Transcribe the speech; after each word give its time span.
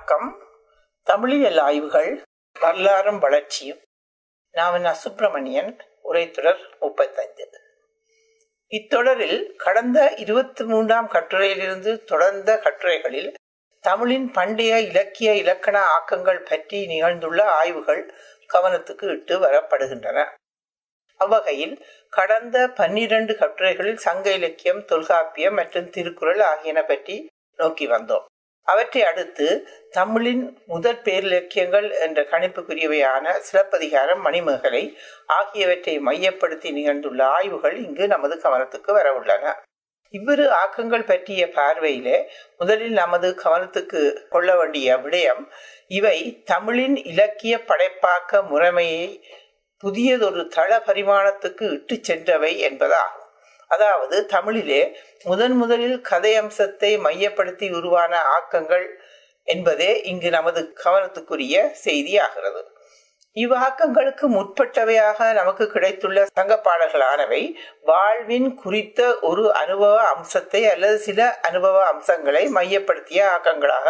வணக்கம். 0.00 0.42
தமிழியல் 1.10 1.60
ஆய்வுகள் 1.60 2.22
வரலாறும் 2.60 3.18
வளர்ச்சியும். 3.18 3.80
நான் 4.52 4.94
சுப்பிரமணியன் 4.94 5.84
உரைத்தொடர் 6.04 6.78
முப்பத்தைந்து. 6.80 7.48
இத்தொடரில் 8.66 9.56
கடந்த 9.56 10.14
இருபத்தி 10.14 10.64
மூன்றாம் 10.64 11.08
கட்டுரையிலிருந்து 11.12 12.04
தொடர்ந்த 12.04 12.60
கட்டுரைகளில் 12.64 13.32
தமிழின் 13.80 14.30
பண்டைய 14.30 14.80
இலக்கிய 14.80 15.34
இலக்கண 15.34 15.84
ஆக்கங்கள் 15.96 16.48
பற்றி 16.48 16.86
நிகழ்ந்துள்ள 16.86 17.44
ஆய்வுகள் 17.50 18.14
கவனத்துக்கு 18.52 19.04
இட்டு 19.04 19.38
வரப்படுகின்றன. 19.38 20.26
அவ்வகையில் 21.16 21.86
கடந்த 22.10 22.68
பன்னிரண்டு 22.68 23.34
கட்டுரைகளில் 23.34 24.04
சங்க 24.08 24.30
இலக்கியம் 24.30 24.84
தொல்காப்பியம் 24.84 25.54
மற்றும் 25.54 25.90
திருக்குறள் 25.90 26.40
ஆகியன 26.40 26.82
பற்றி 26.82 27.26
நோக்கி 27.56 27.88
வந்தோம். 27.88 28.24
அவற்றை 28.72 29.02
அடுத்து 29.04 29.46
தமிழின் 29.90 30.44
முதற் 30.66 31.02
பேரிலக்கியங்கள் 31.04 31.88
என்ற 32.00 32.22
கணிப்புக்குரியவையான 32.32 33.32
சிலப்பதிகாரம் 33.48 34.20
மணிமேகலை 34.20 34.84
ஆகியவற்றை 35.38 35.94
மையப்படுத்தி 36.00 36.70
நிகழ்ந்துள்ள 36.72 37.22
ஆய்வுகள் 37.38 37.76
இங்கு 37.86 38.06
நமது 38.06 38.36
கவனத்துக்கு 38.44 38.92
வரவுள்ளன. 38.98 39.52
இவ்விரு 40.14 40.44
ஆக்கங்கள் 40.62 41.04
பற்றிய 41.06 41.42
பார்வையிலே 41.48 42.16
முதலில் 42.58 42.92
நமது 42.92 43.28
கவனத்துக்கு 43.44 44.00
கொள்ள 44.28 44.50
வேண்டிய 44.56 44.96
விடயம் 44.96 45.42
இவை 45.88 46.16
தமிழின் 46.44 46.96
இலக்கிய 47.12 47.56
படைப்பாக்க 47.68 48.42
முறைமையை 48.52 49.06
புதியதொரு 49.82 50.42
தள 50.48 50.70
பரிமாணத்துக்கு 50.86 51.66
இட்டு 51.70 51.96
சென்றவை 52.02 52.52
என்பதாகும். 52.68 53.19
அதாவது 53.70 54.16
தமிழிலே 54.26 54.82
முதன் 55.24 55.52
முதலில் 55.52 56.00
கதை 56.00 56.32
அம்சத்தை 56.36 56.90
மையப்படுத்தி 56.98 57.66
உருவான 57.72 58.12
ஆக்கங்கள் 58.30 58.86
என்பதே 59.48 59.90
இங்கு 60.02 60.30
நமது 60.30 60.60
கவனத்துக்குரிய 60.84 61.56
செய்தி 61.78 62.18
ஆகிறது 62.18 62.62
இவ்வாக்கங்களுக்கு 63.36 64.26
முற்பட்டவையாக 64.28 65.32
நமக்கு 65.32 65.64
கிடைத்துள்ள 65.66 66.26
சங்க 66.32 66.54
பாடல்களானவை 66.64 67.42
வாழ்வின் 67.82 68.48
குறித்த 68.54 69.00
ஒரு 69.20 69.44
அனுபவ 69.52 70.00
அம்சத்தை 70.06 70.62
அல்லது 70.66 70.98
சில 70.98 71.20
அனுபவ 71.40 71.76
அம்சங்களை 71.86 72.42
மையப்படுத்திய 72.48 73.20
ஆக்கங்களாக 73.34 73.86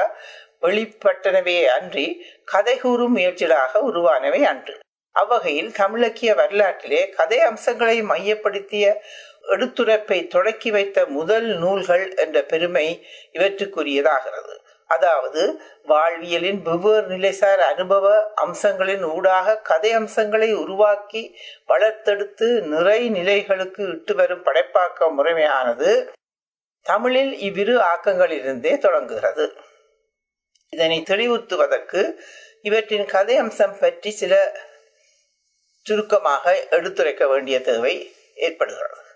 வெளிப்பட்டனவே 0.63 1.59
அன்றி 1.69 2.07
கதை 2.45 2.77
கூறும் 2.79 3.17
முயற்சிகளாக 3.17 3.81
உருவானவை 3.91 4.43
அன்று. 4.43 4.75
அவ்வகையில் 5.17 5.73
தமிழக்கிய 5.73 6.31
வரலாற்றிலே 6.35 7.01
கதை 7.09 7.39
அம்சங்களை 7.41 7.97
மையப்படுத்திய 8.03 8.85
எடுத்துரைப்பை 9.45 10.27
தொடக்கி 10.27 10.71
வைத்த 10.71 11.07
முதல் 11.07 11.47
நூல்கள் 11.59 12.15
என்ற 12.15 12.43
பெருமை 12.43 13.07
இவற்றுக்குரியதாகிறது. 13.33 14.55
அதாவது 14.87 15.63
வாழ்வியலின் 15.87 16.63
வெவ்வேறு 16.63 17.07
நிலைசார் 17.07 17.59
அனுபவ 17.59 18.33
அம்சங்களின் 18.35 19.05
ஊடாக 19.13 19.57
கதை 19.59 19.93
அம்சங்களை 19.93 20.53
உருவாக்கி 20.55 21.37
வளர்த்தெடுத்து 21.69 22.61
நிறை 22.61 23.09
நிலைகளுக்கு 23.09 23.89
இட்டு 23.89 24.15
வரும் 24.15 24.45
படைப்பாக்க 24.45 25.11
முறைமையானது 25.19 26.11
தமிழில் 26.83 27.33
இவ்விரு 27.39 27.77
ஆக்கங்களிலிருந்தே 27.77 28.79
தொடங்குகிறது. 28.79 29.55
இதனை 30.69 31.03
தெளிவுறுத்துவதற்கு 31.11 32.03
இவற்றின் 32.63 33.07
கதை 33.07 33.37
அம்சம் 33.37 33.79
பற்றி 33.79 34.11
சில 34.11 34.53
சுருக்கமாக 35.83 36.67
எடுத்துரைக்க 36.71 37.29
வேண்டிய 37.29 37.61
தேவை 37.61 38.13
ஏற்படுகிறது. 38.35 39.10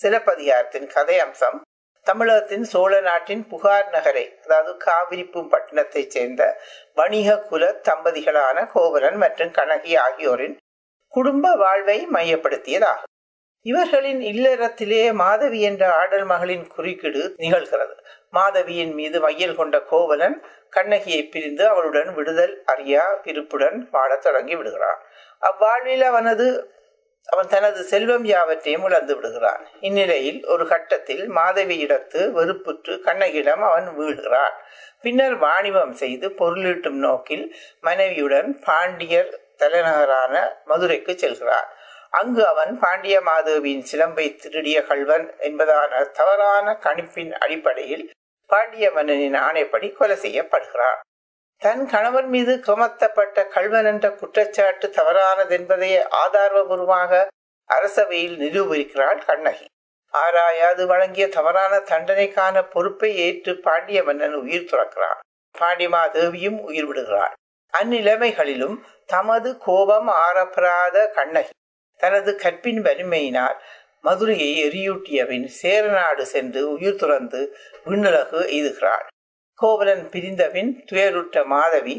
சிலப்பதிகாரத்தின் 0.00 0.86
கதை 0.86 1.18
அம்சம் 1.18 1.58
தமிழகத்தின் 2.06 2.62
சோழ 2.62 3.00
நாட்டின் 3.00 3.46
புகார் 3.46 3.88
நகரை 3.88 4.38
அதாவது 4.42 4.76
காவிரிப்பும் 4.84 5.50
பட்டினத்தைச் 5.50 6.10
சேர்ந்த 6.10 6.42
வணிக 6.94 7.38
குல 7.40 7.80
தம்பதிகளான 7.88 8.66
கோவலன் 8.66 9.16
மற்றும் 9.16 9.50
கணகி 9.50 9.92
ஆகியோரின் 9.96 10.56
குடும்ப 11.08 11.54
வாழ்வை 11.54 12.06
மையப்படுத்தியதாகும். 12.12 13.08
இவர்களின் 13.66 14.20
இல்லறத்திலே 14.20 15.12
மாதவி 15.12 15.60
என்ற 15.60 15.82
ஆடல் 15.94 16.24
மகளின் 16.24 16.66
குறுக்கீடு 16.66 17.22
நிகழ்கிறது. 17.38 17.94
மாதவியின் 18.30 18.94
மீது 18.94 19.20
மையல் 19.20 19.56
கொண்ட 19.56 19.80
கோவலன் 19.82 20.36
கண்ணகியை 20.70 21.22
பிரிந்து 21.26 21.68
அவளுடன் 21.68 22.14
விடுதல் 22.14 22.62
அறியா 22.64 23.04
விருப்புடன் 23.22 23.88
வாழத் 23.90 24.22
தொடங்கி 24.22 24.56
விடுகிறான். 24.56 25.00
அவ்வாழ்வில் 25.42 26.04
அவனது 26.04 26.46
அவன் 27.26 27.48
தனது 27.48 27.82
செல்வம் 27.82 28.24
யாவற்றையும் 28.24 28.84
இழந்து 28.84 29.14
விடுகிறான். 29.16 29.66
இந்நிலையில் 29.80 30.46
ஒரு 30.46 30.68
கட்டத்தில் 30.68 31.30
மாதவியிடத்து 31.30 32.20
வெறுப்புற்று 32.30 32.94
கண்ணகியிடம் 33.04 33.62
அவன் 33.68 33.88
வீழ்கிறான். 33.98 34.56
பின்னர் 35.00 35.36
வாணிபம் 35.38 35.92
செய்து 35.92 36.28
பொருளீட்டும் 36.28 36.98
நோக்கில் 37.06 37.44
மனைவியுடன் 37.80 38.58
பாண்டியர் 38.60 39.30
தலைநகரான 39.56 40.34
மதுரைக்கு 40.64 41.18
செல்கிறான் 41.18 41.68
அங்கு 42.10 42.46
அவன் 42.46 42.78
பாண்டிய 42.78 43.20
மாதவியின் 43.20 43.84
சிலம்பை 43.90 44.36
திருடிய 44.36 44.78
கல்வன் 44.82 45.26
என்பதான 45.38 46.10
தவறான 46.10 46.78
கணிப்பின் 46.84 47.32
அடிப்படையில் 47.32 48.10
பாண்டிய 48.46 48.90
மன்னனின் 48.90 49.34
ஆணைப்படி 49.34 49.92
கொலை 49.92 50.16
செய்யப்படுகிறான். 50.16 51.00
தன் 51.62 51.82
கணவன் 51.86 52.28
மீது 52.28 52.52
சுமத்தப்பட்ட 52.66 53.46
கல்வன் 53.46 53.84
என்ற 53.84 54.06
குற்றச்சாட்டு 54.10 54.90
தவறானது 54.90 55.52
என்பதை 55.56 55.90
ஆதாரபூர்வமாக 55.98 57.26
அரசவையில் 57.70 58.38
நிரூபிக்கிறாள் 58.44 59.20
கண்ணகி. 59.24 59.66
ஆராயாது 60.12 60.86
வழங்கிய 60.86 61.28
தவறான 61.28 61.76
தண்டனைக்கான 61.90 62.62
பொறுப்பை 62.70 63.10
ஏற்று 63.16 63.60
பாண்டிய 63.60 64.02
மன்னன் 64.02 64.34
உயிர் 64.34 64.68
துறக்கிறான். 64.70 65.20
பாண்டிமாதேவியும் 65.58 66.58
உயிர் 66.60 66.86
விடுகிறாள். 66.86 67.34
அந்நிலைமைகளிலும் 67.72 68.76
தமது 69.06 69.58
கோபம் 69.58 70.08
ஆரப்பராத 70.08 71.06
கண்ணகி. 71.10 71.54
தனது 72.00 72.36
கற்பின் 72.36 72.82
வலிமையினால் 72.82 73.56
மதுரையை 74.00 74.50
எரியூட்டியபின் 74.64 75.46
சேரநாடு 75.60 76.26
சென்று 76.26 76.70
உயிர் 76.72 76.96
துறந்து 76.96 77.56
விண்ணுலகு 77.84 78.40
எய்துகிறாள். 78.56 79.06
கோவலன் 79.60 80.04
பிரிந்தபின் 80.10 80.72
துயருற்ற 80.88 81.44
மாதவி 81.44 81.96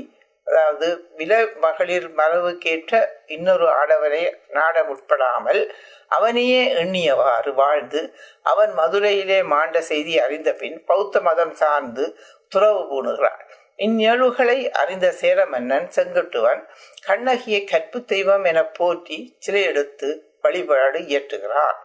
அதாவது 0.47 0.87
வில 1.17 1.33
மகளிர் 1.59 2.07
மரபுக்கேற்ற 2.11 2.93
இன்னொரு 3.27 3.65
ஆடவரை 3.71 4.21
நாட 4.49 4.83
முற்படாமல் 4.83 5.61
அவனையே 6.09 6.61
எண்ணியவாறு 6.73 7.51
வாழ்ந்து 7.53 8.01
அவன் 8.43 8.71
மதுரையிலே 8.73 9.39
மாண்ட 9.43 9.81
செய்தி 9.81 10.15
அறிந்த 10.19 10.51
பின் 10.53 10.77
பௌத்த 10.85 11.21
மதம் 11.21 11.53
சார்ந்து 11.53 12.05
துறவு 12.51 12.81
பூணுகிறான் 12.91 13.43
இந்நிகழ்வுகளை 13.79 14.57
அறிந்த 14.71 15.07
சேர 15.11 15.45
மன்னன் 15.45 15.87
செங்குட்டுவன் 15.95 16.61
கண்ணகியை 17.05 17.61
கற்பு 17.63 17.99
தெய்வம் 18.05 18.45
என 18.45 18.59
போற்றி 18.71 19.19
சிலை 19.39 19.63
எடுத்து 19.63 20.09
வழிபாடு 20.41 20.99
இயற்றுகிறான் 21.07 21.79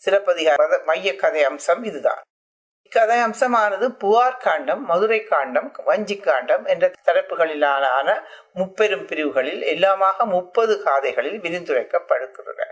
சிலப்பதிகார 0.00 0.60
மைய 0.84 1.08
கதை 1.16 1.42
அம்சம் 1.44 1.82
இதுதான். 1.84 2.22
இக்கதை 2.94 3.18
அம்சமானது 3.18 3.86
புகார் 3.92 4.36
காண்டம் 4.36 4.84
மதுரை 4.84 5.22
காண்டம் 5.22 5.68
வஞ்சி 5.84 6.16
காண்டம் 6.16 6.64
என்ற 6.64 6.90
தரப்புகளிலான 7.06 8.08
முப்பெரும் 8.52 9.06
பிரிவுகளில் 9.06 9.62
எல்லாமாக 9.62 10.24
முப்பது 10.24 10.82
காதைகளில் 10.82 11.38
விரிந்துரைக்கப்படுகின்றன. 11.40 12.66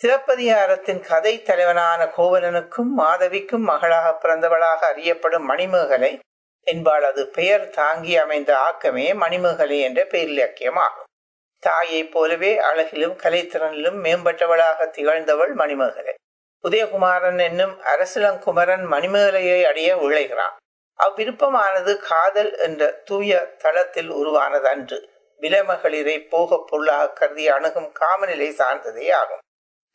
சிலப்பதிகாரத்தின் 0.00 1.00
கதை 1.00 1.42
தலைவனான 1.42 2.04
கோவலனுக்கும் 2.04 2.92
மாதவிக்கும் 2.96 3.66
மகளாக 3.70 4.18
பிறந்தவளாக 4.22 4.86
அறியப்படும் 4.92 5.44
மணிமேகலை 5.44 6.18
என்பாளது 6.66 7.28
பெயர் 7.28 7.68
தாங்கி 7.70 8.16
அமைந்த 8.16 8.54
ஆக்கமே 8.68 9.14
மணிமேகலை 9.14 9.80
என்ற 9.80 10.04
பேரிலக்கியமாகும் 10.04 11.10
தாயைப் 11.58 12.12
போலவே 12.12 12.58
அழகிலும் 12.58 13.18
கலைத்திறனிலும் 13.18 14.00
மேம்பட்டவளாக 14.04 14.90
திகழ்ந்தவள் 14.96 15.54
மணிமேகலை. 15.54 16.14
உதயகுமாரன் 16.64 17.38
என்னும் 17.38 17.74
அரசிலங்குமரன் 17.82 18.84
மணிமேகலையை 18.90 19.60
அடைய 19.62 19.90
உழைகிறான் 19.96 20.56
அவ்விருப்பமானது 20.98 21.92
காதல் 22.00 22.52
என்ற 22.58 22.82
தூய 23.04 23.32
தளத்தில் 23.58 24.10
உருவானது 24.10 24.68
அன்று 24.68 24.98
விலமகளிரை 25.40 26.16
போக 26.28 26.58
பொருளாக 26.66 27.12
கருதி 27.12 27.44
அணுகும் 27.48 27.90
காமநிலை 28.00 28.48
சார்ந்ததே 28.50 29.06
ஆகும். 29.10 29.42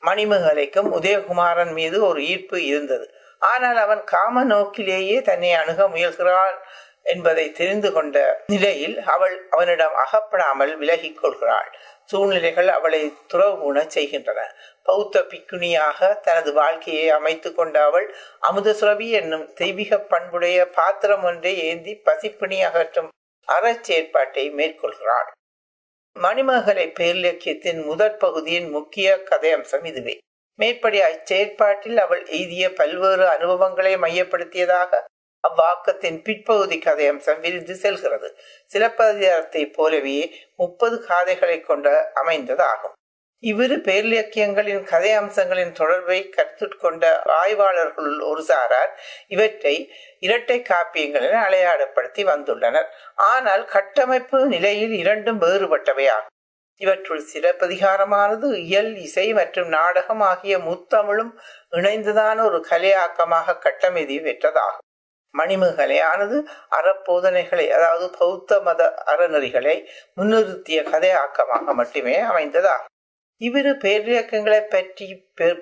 மணிமேகலைக்கும் 0.04 0.90
உதயகுமாரன் 0.92 1.74
மீது 1.74 1.98
ஒரு 2.06 2.20
ஈர்ப்பு 2.24 2.58
இருந்தது. 2.66 3.06
ஆனால் 3.42 3.78
அவன் 3.78 4.04
காம 4.04 4.44
நோக்கிலேயே 4.44 5.18
தன்னை 5.22 5.52
அணுக 5.54 5.88
முயல்கிறான் 5.88 6.58
என்பதை 7.04 7.46
தெரிந்து 7.52 7.90
கொண்ட 7.92 8.18
நிலையில் 8.46 8.98
அவள் 9.06 9.36
அவனிடம் 9.50 9.96
அகப்படாமல் 9.96 10.74
விலகிக் 10.78 11.20
கொள்கிறாள். 11.22 11.70
சூழ்நிலைகள் 12.04 12.68
அவளை 12.68 13.02
துறவுண 13.34 13.78
செய்கின்றன. 13.88 14.40
பௌத்த 14.86 15.22
பிக்குணியாக 15.22 16.20
தனது 16.20 16.54
வாழ்க்கையை 16.54 17.10
அமைத்து 17.10 17.54
கொண்ட 17.54 17.84
அவள் 17.84 18.08
அமுதசுரபி 18.42 19.10
என்னும் 19.10 19.54
தெய்வீக 19.54 20.00
பண்புடைய 20.00 20.68
பாத்திரம் 20.70 21.24
ஒன்றை 21.24 21.54
ஏந்தி 21.64 22.02
பசிப்பிணி 22.06 22.60
அகற்றும் 22.64 23.10
அறச்சேற்பாட்டை 23.48 24.46
மேற்கொள்கிறாள். 24.52 25.30
மணிமகளை 26.16 26.86
பேரிலக்கியத்தின் 27.00 27.84
முதற் 27.86 28.20
பகுதியின் 28.20 28.70
முக்கிய 28.70 29.08
கதையம்சம் 29.30 29.86
இதுவே. 29.86 30.18
மேற்படி 30.60 31.00
அச்செயற்பாட்டில் 31.02 31.98
அவள் 31.98 32.24
எய்திய 32.28 32.74
பல்வேறு 32.74 33.26
அனுபவங்களை 33.28 33.94
மையப்படுத்தியதாக 33.96 35.02
அவ்வாக்கத்தின் 35.44 36.22
பிற்பகுதி 36.22 36.78
கதையம்சம் 36.78 37.40
விரிந்து 37.40 37.76
செல்கிறது. 37.76 38.30
சிலப்பதிகாரத்தை 38.74 39.64
போலவே 39.74 40.20
முப்பது 40.56 41.06
காதைகளை 41.08 41.62
கொண்ட 41.62 42.12
அமைந்ததாகும். 42.16 42.96
இவ்விரு 43.50 43.76
பேரிலக்கியங்களின் 43.88 44.84
கதை 44.92 45.10
அம்சங்களின் 45.22 45.74
தொடர்பை 45.80 46.20
கருத்துக்கொண்ட 46.36 47.06
ஆய்வாளர்களுள் 47.40 48.20
ஒரு 48.30 48.44
சாரார் 48.50 48.92
இவற்றை 49.28 49.74
இரட்டை 50.20 50.58
காப்பியங்கள் 50.70 51.26
என 51.30 51.40
அலையாடப்படுத்தி 51.48 52.24
வந்துள்ளனர். 52.32 52.88
ஆனால் 53.32 53.64
கட்டமைப்பு 53.74 54.40
நிலையில் 54.54 54.96
இரண்டும் 55.02 55.42
வேறுபட்டவையாகும் 55.44 56.30
இவற்றுள் 56.82 57.26
சிறப்பதிகாரமானது 57.34 58.48
இயல் 58.68 58.94
இசை 59.08 59.28
மற்றும் 59.34 59.70
நாடகம் 59.70 60.24
ஆகிய 60.30 60.56
முத்தமிழும் 60.70 61.34
இணைந்ததான 61.80 62.38
ஒரு 62.50 62.62
கலையாக்கமாக 62.72 63.58
கட்டமைதி 63.66 64.18
பெற்றதாகும். 64.28 64.88
மணிமுகலையானது 65.34 66.38
அறப்போதனைகளை 66.78 67.68
அதாவது 67.78 68.08
பௌத்த 68.18 68.60
மத 68.62 68.82
அறநெறிகளை 69.14 69.78
முன்னிறுத்திய 70.18 70.80
கதையாக்கமாக 70.92 71.74
மட்டுமே 71.74 72.18
அமைந்ததாகும். 72.32 72.90
இவ்விரு 73.46 73.72
பேரிலக்கங்களை 73.84 74.62
பற்றி 74.74 75.08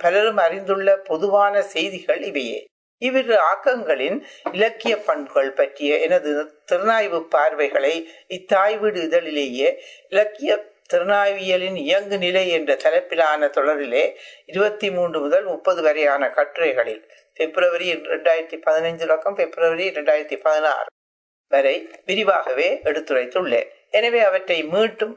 பலரும் 0.03 0.41
அறிந்துள்ள 0.45 0.89
பொதுவான 1.09 1.61
செய்திகள் 1.73 2.21
இவையே. 2.29 2.59
இவ்விரு 3.01 3.35
ஆக்கங்களின் 3.51 4.17
இலக்கிய 4.51 4.93
பண்புகள் 5.05 5.51
பற்றிய 5.51 5.91
எனது 5.97 6.31
திறனாய்வு 6.71 7.19
பார்வைகளை 7.35 7.93
இத்தாய்வீடு 8.37 8.99
இதழிலேயே 9.07 9.69
இலக்கிய 10.09 10.51
திறனாய்வியலின் 10.93 11.77
இயங்கு 11.85 12.17
நிலை 12.17 12.45
என்ற 12.49 12.71
தலைப்பிலான 12.83 13.49
தொடரிலே 13.57 14.03
இருபத்தி 14.45 14.87
மூன்று 14.91 15.19
முதல் 15.19 15.45
முப்பது 15.45 15.81
வரையான 15.81 16.23
கட்டுரைகளில் 16.37 17.03
பிப்ரவரி 17.39 17.87
இரண்டாயிரத்தி 17.93 18.57
பதினைந்து 18.67 19.05
தொடக்கம் 19.07 19.37
பிப்ரவரி 19.39 19.85
இரண்டாயிரத்தி 19.89 20.37
பதினாறு 20.45 20.89
வரை 21.51 21.75
விரிவாகவே 22.05 22.67
எடுத்துரைத்துள்ளேன். 22.89 23.69
எனவே 23.89 24.19
அவற்றை 24.29 24.57
மீட்டும் 24.73 25.15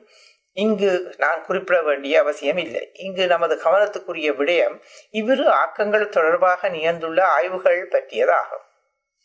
இங்கு 0.57 1.15
நான் 1.19 1.45
குறிப்பிட 1.45 1.83
வேண்டிய 1.83 2.21
அவசியம் 2.21 2.57
இல்லை. 2.57 2.91
இங்கு 2.95 3.27
நமது 3.27 3.55
கவனத்துக்குரிய 3.65 4.31
விடயம் 4.41 4.77
இவ்விரு 5.11 5.47
ஆக்கங்கள் 5.63 6.09
தொடர்பாக 6.09 6.69
நிகழ்ந்துள்ள 6.69 7.21
ஆய்வுகள் 7.29 7.89
பற்றியதாகும். 7.89 8.65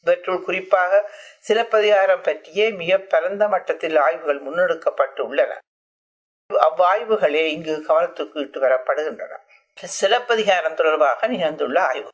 இவற்றுள் 0.06 0.44
குறிப்பாக 0.44 1.12
சிலப்பதிகாரம் 1.40 2.22
பற்றியே 2.22 2.72
மிக 2.72 2.98
பரந்த 2.98 3.48
மட்டத்தில் 3.48 3.98
ஆய்வுகள் 3.98 4.42
முன்னெடுக்கப்பட்டு 4.44 5.22
உள்ளன 5.22 5.58
அவ்வாய்வுகளே 6.50 7.44
இங்கு 7.46 7.74
கவனத்துக்கு 7.88 8.38
இட்டு 8.38 8.60
வரப்படுகின்றன. 8.62 9.34
சிலப்பதிகாரம் 9.84 10.76
தொடர்பாக 10.76 11.28
நிகழ்ந்துள்ள 11.28 11.80
ஆய்வு. 11.88 12.10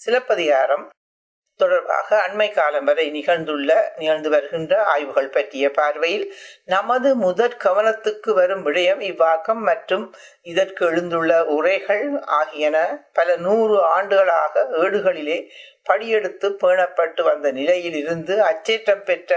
சிலப்பதிகாரம் 0.00 0.88
தொடர்பாக 1.60 2.18
அண்மை 2.26 2.48
காலம் 2.52 2.84
வரை 2.84 3.06
நிகழ்ந்துள்ள 3.10 3.70
நிகழ்ந்து 3.96 4.30
வருகின்ற 4.30 4.74
ஆய்வுகள் 4.84 5.30
பற்றிய 5.30 5.66
பார்வையில் 5.70 6.26
நமது 6.66 7.10
முதற் 7.16 7.58
கவனத்துக்கு 7.64 8.32
வரும் 8.34 8.64
விடயம் 8.66 9.02
இவ்வாக்கம் 9.02 9.62
மற்றும் 9.62 10.06
இதற்கு 10.46 10.84
எழுந்துள்ள 10.90 11.32
உரைகள் 11.56 12.04
ஆகியன 12.38 12.76
பல 13.12 13.36
நூறு 13.36 13.78
ஆண்டுகளாக 13.94 14.66
ஏடுகளிலே 14.82 15.38
படியெடுத்து 15.88 16.48
பேணப்பட்டு 16.62 17.22
வந்த 17.22 17.50
நிலையில் 17.50 17.98
இருந்து 18.02 18.36
அச்சேற்றம் 18.42 19.04
பெற்ற 19.04 19.32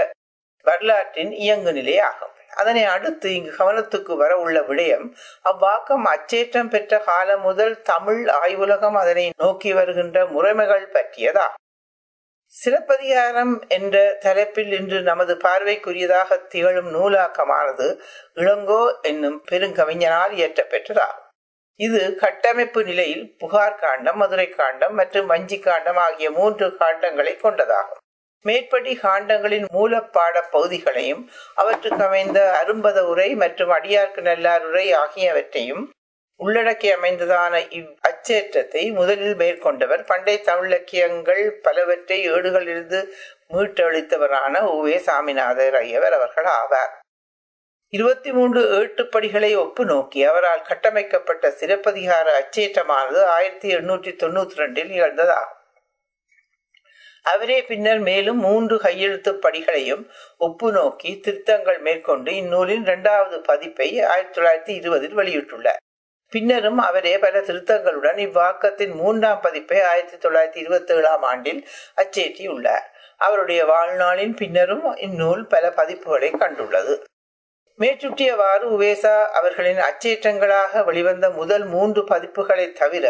வரலாற்றின் 0.66 1.32
இயங்கு 1.38 1.72
நிலை 1.74 1.96
ஆகும். 2.02 2.30
அதனை 2.56 2.84
அடுத்து 2.86 3.28
இங்கு 3.36 3.52
கவனத்துக்கு 3.58 4.14
வர 4.16 4.34
உள்ள 4.38 4.58
விடயம் 4.62 5.06
அவ்வாக்கம் 5.52 6.06
அச்சேற்றம் 6.12 6.70
பெற்ற 6.70 7.00
காலம் 7.00 7.42
முதல் 7.42 7.76
தமிழ் 7.82 8.22
ஆய்வுலகம் 8.42 8.98
அதனை 8.98 9.26
நோக்கி 9.38 9.72
வருகின்ற 9.74 10.26
முறைமைகள் 10.28 10.86
பற்றியதாகும் 10.94 11.63
சிலப்பதிகாரம் 12.56 13.54
என்ற 13.68 13.98
தலைப்பில் 14.20 14.74
இன்று 14.78 15.00
நமது 15.02 15.34
பார்வைக்குரியதாக 15.44 16.38
திகழும் 16.52 16.90
நூலாக்கமானது 16.96 17.88
இளங்கோ 18.42 18.82
என்னும் 19.02 19.38
பெருங்கவிஞனால் 19.52 20.34
இயற்றப்பெற்றதாகும். 20.40 21.28
இது 21.80 22.02
கட்டமைப்பு 22.16 22.82
நிலையில் 22.84 23.26
புகார் 23.42 23.80
காண்டம் 23.84 24.18
மதுரை 24.18 24.48
காண்டம் 24.50 24.94
மற்றும் 24.94 25.30
வஞ்சி 25.34 25.58
காண்டம் 25.60 26.00
ஆகிய 26.06 26.28
மூன்று 26.32 26.68
காண்டங்களை 26.82 27.34
கொண்டதாகும். 27.44 28.02
மேற்படி 28.46 28.94
காண்டங்களின் 29.04 29.68
மூலப்பாட 29.76 30.36
பகுதிகளையும் 30.56 31.24
அவற்றுக்கு 31.62 32.04
அமைந்த 32.08 32.40
அரும்பத 32.62 33.02
உரை 33.12 33.30
மற்றும் 33.44 33.72
அடியார்க்கு 33.78 34.22
நல்லார் 34.30 34.66
உரை 34.70 34.88
ஆகியவற்றையும் 35.04 35.84
உள்ளடக்கி 36.40 36.90
அமைந்ததான 36.96 37.62
இவ் 37.70 37.92
அச்சேற்றத்தை 38.02 38.92
முதலில் 38.92 39.36
மேற்கொண்டவர். 39.36 40.04
பண்டை 40.04 40.42
தமிழக்கியங்கள் 40.46 41.50
பலவற்றை 41.62 42.32
ஏடுகளிலிருந்து 42.32 43.00
மீட்டளித்தவரான 43.50 44.62
உவே 44.78 44.98
சாமிநாதர் 44.98 45.76
ஐயவர் 45.76 46.14
அவர்கள் 46.14 46.50
ஆவார். 46.60 46.94
இருபத்தி 47.90 48.32
மூன்று 48.32 48.62
ஏட்டுப்படிகளை 48.80 49.56
ஒப்பு 49.56 49.86
நோக்கி 49.86 50.24
அவரால் 50.24 50.62
கட்டமைக்கப்பட்ட 50.62 51.50
சிறப்பதிகார 51.50 52.28
அச்சேற்றமானது 52.42 53.24
ஆயிரத்தி 53.24 53.76
எண்ணூற்றி 53.76 54.14
தொண்ணூத்தி 54.24 54.56
ரெண்டில் 54.56 54.92
நிகழ்ந்ததாகும். 54.94 55.60
அவரே 57.22 57.62
பின்னர் 57.64 58.00
மேலும் 58.00 58.38
மூன்று 58.38 58.80
கையெழுத்து 58.80 59.32
படிகளையும் 59.34 60.04
ஒப்பு 60.38 60.72
நோக்கி 60.72 61.20
திருத்தங்கள் 61.20 61.80
மேற்கொண்டு 61.80 62.36
இந்நூலின் 62.36 62.82
இரண்டாவது 62.82 63.42
பதிப்பை 63.42 64.02
ஆயிரத்தி 64.04 64.42
தொள்ளாயிரத்தி 64.42 64.80
இருபதில் 64.80 65.18
வெளியிட்டுள்ளார். 65.18 65.82
பின்னரும் 66.34 66.82
அவரே 66.90 67.14
பல 67.18 67.40
திருத்தங்களுடன் 67.40 68.18
இவ்வாக்கத்தின் 68.18 68.94
மூன்றாம் 69.02 69.42
பதிப்பை 69.42 69.82
ஆயிரத்தி 69.82 70.18
தொள்ளாயிரத்தி 70.18 70.62
இருபத்தி 70.64 70.94
ஏழாம் 70.94 71.24
ஆண்டில் 71.32 71.62
அச்சேற்றியுள்ளார். 72.02 72.88
அவருடைய 73.18 73.62
வாழ்நாளின் 73.66 74.36
பின்னரும் 74.36 74.86
இந்நூல் 74.96 75.44
பல 75.48 75.70
பதிப்புகளை 75.70 76.30
கண்டுள்ளது. 76.36 76.94
மேற்சுட்டியவாறு 77.80 78.66
உவேசா 78.76 79.16
அவர்களின் 79.40 79.82
அச்சேற்றங்களாக 79.90 80.84
வெளிவந்த 80.86 81.30
முதல் 81.30 81.66
மூன்று 81.66 82.02
பதிப்புகளை 82.04 82.66
தவிர 82.72 83.06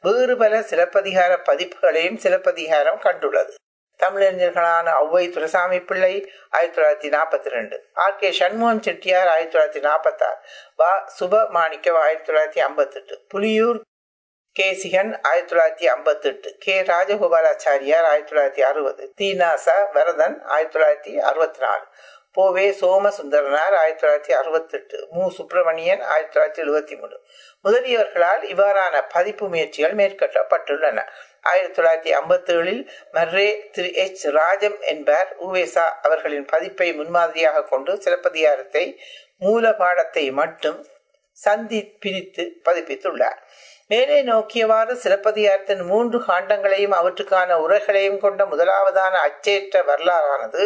வேறு 0.00 0.36
பல 0.36 0.62
சிலப்பதிகார 0.62 1.32
பதிப்புகளையும் 1.50 2.16
சிலப்பதிகாரம் 2.16 3.00
கண்டுள்ளது. 3.00 3.54
தமிழறிஞர்களான 4.02 4.92
ஔவை 5.02 5.30
துரசாமி 5.30 5.80
பிள்ளை 5.80 6.32
ஆயிரத்தி 6.50 6.82
தொள்ளாயிரத்தி 6.82 7.12
நாற்பத்தி 7.12 7.48
ரெண்டு. 7.48 7.88
ஆர். 7.94 8.16
கே. 8.16 8.32
சண்முகம் 8.32 8.82
செட்டியார் 8.82 9.28
ஆயிரத்தி 9.28 9.58
தொள்ளாயிரத்தி 9.58 9.82
நாற்பத்தாறு. 9.82 10.36
வா. 10.76 11.12
சுபமாணிக்கம் 11.20 11.98
ஆயிரத்தி 11.98 12.32
தொள்ளாயிரத்தி 12.32 12.64
ஐம்பத்தெட்டு. 12.64 13.26
புலியூர் 13.34 13.78
புலியூர் 13.78 13.80
கேசிகன் 14.60 15.18
ஆயிரத்தி 15.22 15.56
தொள்ளாயிரத்தி 15.56 15.90
ஐம்பத்தெட்டு. 15.90 16.56
கே. 16.58 16.82
ராஜகோபாலாச்சாரியார் 16.82 18.04
ஆயிரத்தி 18.04 18.32
தொள்ளாயிரத்தி 18.32 18.64
அறுபது. 18.64 19.14
தீனாசா 19.20 19.92
வரதன் 19.92 20.42
ஆயிரத்தி 20.44 20.78
தொள்ளாயிரத்தி 20.78 21.16
அறுபத்தி 21.18 21.58
நாலு. 21.60 21.84
போவே 22.36 22.70
சோமசுந்தரனார் 22.80 23.76
ஆயிரத்தி 23.80 24.06
தொள்ளாயிரத்தி 24.06 24.36
அறுபத்தி 24.36 24.78
எட்டு 24.78 25.06
மு. 25.10 25.30
சுப்பிரமணியன் 25.30 26.00
ஆயிரத்தி 26.00 26.40
தொள்ளாயிரத்தி 26.40 26.66
எழுபத்தி 26.66 26.98
மூணு. 26.98 27.20
முதலியவர்களால் 27.64 28.42
இவ்வாறான 28.42 29.04
பதிப்பு 29.08 29.48
முயற்சிகள் 29.48 29.94
மேற்கொள்ளப்பட்டுள்ளன. 29.94 31.08
ஆயிரத்தி 31.42 31.82
தொள்ளாயிரத்தி 31.82 32.14
ஐம்பத்தி 32.14 32.52
ஏழில் 32.58 32.88
மர்ரே 33.12 33.70
திரு 33.70 33.94
எச். 33.94 34.26
ராஜம் 34.26 34.80
என்பார். 34.80 35.36
உவேசா 35.46 35.84
அவர்களின் 36.02 36.44
பதிப்பை 36.44 36.92
முன்மாதிரியாக 36.92 37.62
கொண்டு 37.62 37.94
சிலப்பதிகாரத்தை 37.94 38.98
மூல 39.38 39.74
பாடத்தை 39.74 40.30
மட்டும் 40.30 40.86
சந்தி 41.32 41.96
பிரித்து 42.00 42.60
பதிப்பித்துள்ளார். 42.64 43.38
மேலே 43.90 44.16
நோக்கியவாறு 44.22 44.94
சிலப்பதிகாரத்தின் 45.02 45.82
மூன்று 45.84 46.18
காண்டங்களையும் 46.26 46.96
அவற்றுக்கான 46.96 47.54
உரைகளையும் 47.66 48.18
கொண்ட 48.18 48.42
முதலாவதான 48.44 49.14
அச்சேற்ற 49.28 49.80
வரலாறானது 49.90 50.62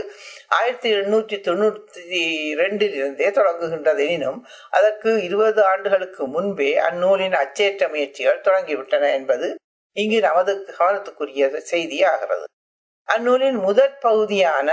ஆயிரத்தி 0.49 0.91
எண்ணூற்றி 0.95 1.37
தொண்ணூற்றி 1.49 2.23
இரண்டில் 2.55 2.95
இருந்தே 2.95 3.29
தொடங்குகின்றது. 3.29 4.01
எனினும் 4.07 4.41
அதற்கு 4.71 5.23
இருபது 5.23 5.65
ஆண்டுகளுக்கு 5.65 6.27
முன்பே 6.27 6.71
அந்நூலின் 6.79 7.37
அச்சேற்ற 7.43 7.89
முயற்சிகள் 7.89 8.45
தொடங்கிவிட்டன 8.49 9.13
என்பது 9.13 9.51
இங்கு 9.97 10.21
நமது 10.21 10.53
கவனத்துக்குரிய 10.79 11.63
செய்தியாகிறது. 11.73 12.45
அந்நூலின் 13.09 13.59
முதற் 13.67 13.99
பகுதியான 14.01 14.69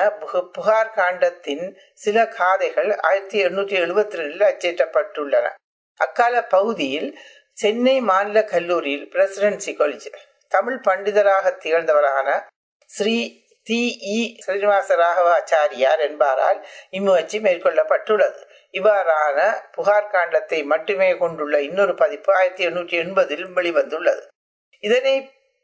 புகார் 0.56 0.94
காண்டத்தின் 0.96 1.65
சில 1.94 2.27
காதைகள் 2.27 2.91
ஆயிரத்தி 3.00 3.38
எண்ணூற்றி 3.46 3.75
எழுபத்தி 3.86 4.20
ரெண்டில் 4.20 4.50
அச்சேற்றப்பட்டுள்ளன. 4.51 5.48
அக்கால 6.00 6.36
பகுதியில் 6.44 7.08
சென்னை 7.59 7.95
மாநில 8.01 8.39
கல்லூரியில் 8.43 9.05
பிரசிடென்சி 9.13 9.71
காலேஜ் 9.79 10.09
தமிழ் 10.51 10.79
பண்டிதராக 10.87 11.45
திகழ்ந்தவரான 11.63 12.29
ஸ்ரீ 12.89 13.15
தி 13.67 13.81
இ 14.13 14.19
ஸ்ரீனிவாச 14.43 14.95
ராகவாச்சாரியார் 15.01 16.01
என்பாரால் 16.05 16.59
இம்முயற்சி 16.97 17.37
மேற்கொள்ளப்பட்டுள்ளது. 17.39 18.39
இவ்வாறான 18.73 19.39
புகார் 19.75 20.11
காண்டத்தை 20.13 20.59
மட்டுமே 20.63 21.09
கொண்டுள்ள 21.17 21.55
இன்னொரு 21.61 21.93
பதிப்பு 21.95 22.31
ஆயிரத்தி 22.35 22.63
எண்ணூற்றி 22.67 22.95
எண்பதில் 23.03 23.45
வெளிவந்துள்ளது. 23.57 24.23
இதனை 24.83 25.15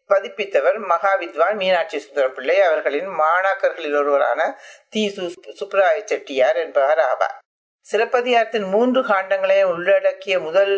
பதிப்பித்தவர் 0.09 0.77
மகாவித்வான் 0.91 1.57
மீனாட்சி 1.61 1.99
சுந்தரம் 1.99 2.35
பிள்ளை 2.37 2.57
அவர்களின் 2.61 3.09
மாணாக்கர்களில் 3.21 3.97
ஒருவரான 4.01 4.41
தி 4.89 5.03
சு 5.15 5.25
சுப்ராய 5.61 5.95
செட்டியார் 6.11 6.59
என்பவர் 6.65 7.03
ஆவார். 7.11 7.35
சிலப்பதிகாரத்தின் 7.85 8.67
மூன்று 8.75 9.01
காண்டங்களையும் 9.11 9.71
உள்ளடக்கிய 9.73 10.35
முதல் 10.39 10.75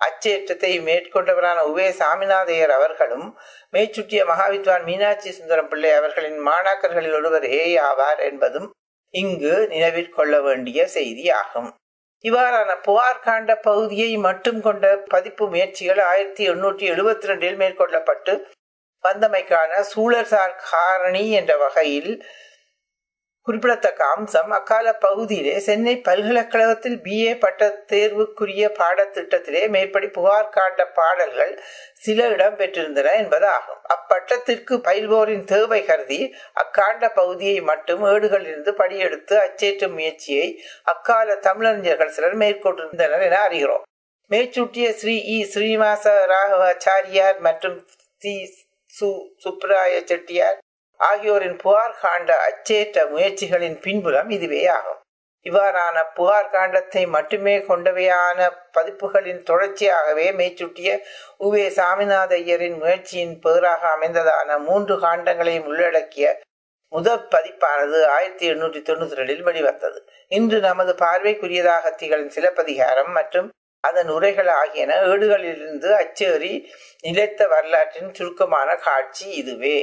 அச்சேற்றத்தை 0.00 0.72
மேற்கொண்டவரான 0.84 1.58
உவே 1.66 1.88
சாமிநாதையர் 1.98 2.72
அவர்களும் 2.72 3.26
மேய்ச்சுட்டிய 3.74 4.20
மகாவித்வான் 4.24 4.84
மீனாட்சி 4.84 5.30
சுந்தரம் 5.30 5.68
பிள்ளை 5.68 5.90
அவர்களின் 5.92 6.38
மாணாக்கர்களில் 6.46 7.16
ஒருவர் 7.18 7.46
ஏ 7.52 7.64
ஆவார் 7.82 8.22
என்பதும் 8.22 8.68
இங்கு 9.14 9.54
நினைவிற்கொள்ள 9.70 10.34
வேண்டிய 10.42 10.80
செய்தி 10.88 11.26
ஆகும் 11.34 11.70
இவ்வாறான 12.24 12.70
புகார் 12.80 13.24
காண்ட 13.24 13.52
பகுதியை 13.60 14.10
மட்டும் 14.20 14.60
கொண்ட 14.60 14.86
பதிப்பு 15.08 15.44
முயற்சிகள் 15.48 16.00
ஆயிரத்தி 16.06 16.42
எண்ணூற்றி 16.50 16.84
எழுபத்தி 16.86 17.28
ரெண்டில் 17.30 17.56
மேற்கொள்ளப்பட்டு 17.56 18.32
வந்தமைக்கான 19.04 19.72
சூழல்சார் 19.90 20.54
காரணி 20.66 21.24
என்ற 21.32 21.52
வகையில் 21.56 22.12
குறிப்பிடத்தக்க 23.46 24.00
அம்சம் 24.06 24.50
அக்கால 24.50 24.88
பகுதியிலே 24.98 25.54
சென்னை 25.58 25.94
பல்கலைக்கழகத்தில் 25.98 26.98
பிஏ 26.98 27.38
பட்ட 27.38 27.68
தேர்வுக்குரிய 27.92 28.64
பாடத்திட்டத்திலே 28.78 29.62
மேற்படி 29.68 30.08
புகார் 30.08 30.50
காண்ட 30.56 30.84
பாடல்கள் 30.94 31.54
சில 31.98 32.28
இடம் 32.28 32.56
பெற்றிருந்தன 32.56 33.14
என்பதாகும். 33.22 33.80
அப்பட்டத்திற்கு 33.94 34.76
பயில்வோரின் 34.88 35.44
தேவை 35.44 35.80
கருதி 35.84 36.20
அக்காண்ட 36.54 37.08
பகுதியை 37.14 37.60
மட்டும் 37.62 38.04
ஏடுகளிலிருந்து 38.04 38.74
படியெடுத்து 38.74 39.36
அச்சேற்றும் 39.38 39.96
முயற்சியை 39.98 40.46
அக்கால 40.84 41.38
தமிழறிஞர்கள் 41.42 42.14
சிலர் 42.16 42.36
மேற்கொண்டிருந்தனர் 42.36 43.26
என 43.28 43.38
அறிகிறோம். 43.48 43.84
மேற்சூட்டிய 44.30 44.88
ஸ்ரீ 44.92 45.14
இ. 45.34 45.38
ஸ்ரீனிவாச 45.44 46.04
ராகவாச்சாரியார் 46.32 47.38
மற்றும் 47.40 47.78
சி. 48.20 48.34
சு. 48.92 49.08
சுப்ராய 49.44 49.94
செட்டியார் 50.04 50.58
ஆகியோரின் 51.00 51.56
புகார் 51.56 52.00
காண்ட 52.02 52.30
அச்சேற்ற 52.46 53.06
முயற்சிகளின் 53.10 53.78
பின்புலம் 53.82 54.30
இதுவே 54.30 54.62
ஆகும் 54.68 54.98
இவ்வாறான 55.46 55.98
புகார் 56.14 56.50
காண்டத்தை 56.50 57.02
மட்டுமே 57.08 57.54
கொண்டவையான 57.58 58.48
பதிப்புகளின் 58.72 59.42
தொடர்ச்சியாகவே 59.42 60.26
மேச்சுட்டிய 60.34 60.90
உவே 61.38 61.64
சாமிநாத 61.76 62.34
ஐயரின் 62.36 62.76
முயற்சியின் 62.78 63.34
பெயராக 63.38 63.82
அமைந்ததான 63.96 64.58
மூன்று 64.58 64.96
காண்டங்களையும் 64.96 65.64
உள்ளடக்கிய 65.64 66.28
முதற் 66.92 67.26
பதிப்பானது 67.30 67.98
ஆயிரத்தி 68.06 68.46
எண்ணூற்றி 68.52 68.80
தொண்ணூத்தி 68.82 69.18
ரெண்டில் 69.18 69.42
வெளிவந்தது. 69.42 69.98
இன்று 70.30 70.58
நமது 70.60 70.92
பார்வைக்குரியதாக 70.98 71.92
திகழும் 71.96 72.30
சிலப்பதிகாரம் 72.30 73.12
மற்றும் 73.12 73.48
அதன் 73.84 74.08
உரைகள் 74.08 74.50
ஆகியன 74.52 74.96
ஏடுகளிலிருந்து 75.02 75.90
அச்சேறி 76.00 76.52
நிலைத்த 77.00 77.46
வரலாற்றின் 77.46 78.10
சுருக்கமான 78.14 78.74
காட்சி 78.76 79.26
இதுவே. 79.32 79.76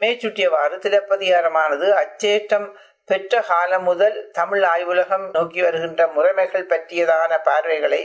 மேற்சுட்டியவாறு 0.00 0.76
சிலப்பதிகாரமானது 0.78 1.86
அச்சேற்றம் 1.94 2.68
பெற்ற 3.04 3.34
காலம் 3.42 3.82
முதல் 3.82 4.16
தமிழ் 4.32 4.64
ஆய்வுலகம் 4.64 5.24
நோக்கி 5.30 5.60
வருகின்ற 5.62 6.02
முறைமைகள் 6.06 6.70
பற்றியதான 6.72 7.32
பார்வைகளை 7.42 8.02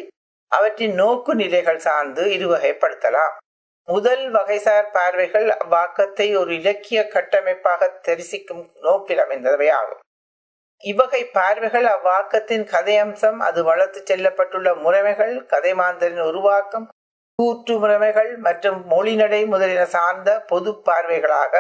அவற்றின் 0.52 0.96
நோக்கு 0.96 1.32
நிலைகள் 1.36 1.80
சார்ந்து 1.80 2.24
இருவகைப்படுத்தலாம். 2.36 3.34
முதல் 3.88 4.24
வகைசார் 4.30 4.88
பார்வைகள் 4.92 5.48
அவ்வாக்கத்தை 5.56 6.28
ஒரு 6.38 6.52
இலக்கிய 6.54 7.00
கட்டமைப்பாக 7.08 7.90
தரிசிக்கும் 8.02 8.64
நோக்கில் 8.82 9.22
அமைந்தவை 9.25 9.70
ஆகும். 9.70 10.02
இவ்வகை 10.84 11.22
பார்வைகள் 11.38 11.86
அவ்வாக்கத்தின் 11.86 12.66
கதையம்சம் 12.72 13.40
அது 13.40 13.60
வளர்த்து 13.64 14.00
செல்லப்பட்டுள்ள 14.02 14.70
முறைமைகள் 14.75 15.34
கதைமாந்தரின் 15.54 16.24
உருவாக்கம் 16.32 16.88
கூற்று 17.40 17.74
முறைமைகள் 17.80 18.32
மற்றும் 18.38 18.80
மொழிநடை 18.88 19.40
முதலின 19.46 19.86
சார்ந்த 19.86 20.30
பொது 20.42 20.72
பார்வைகளாக 20.86 21.54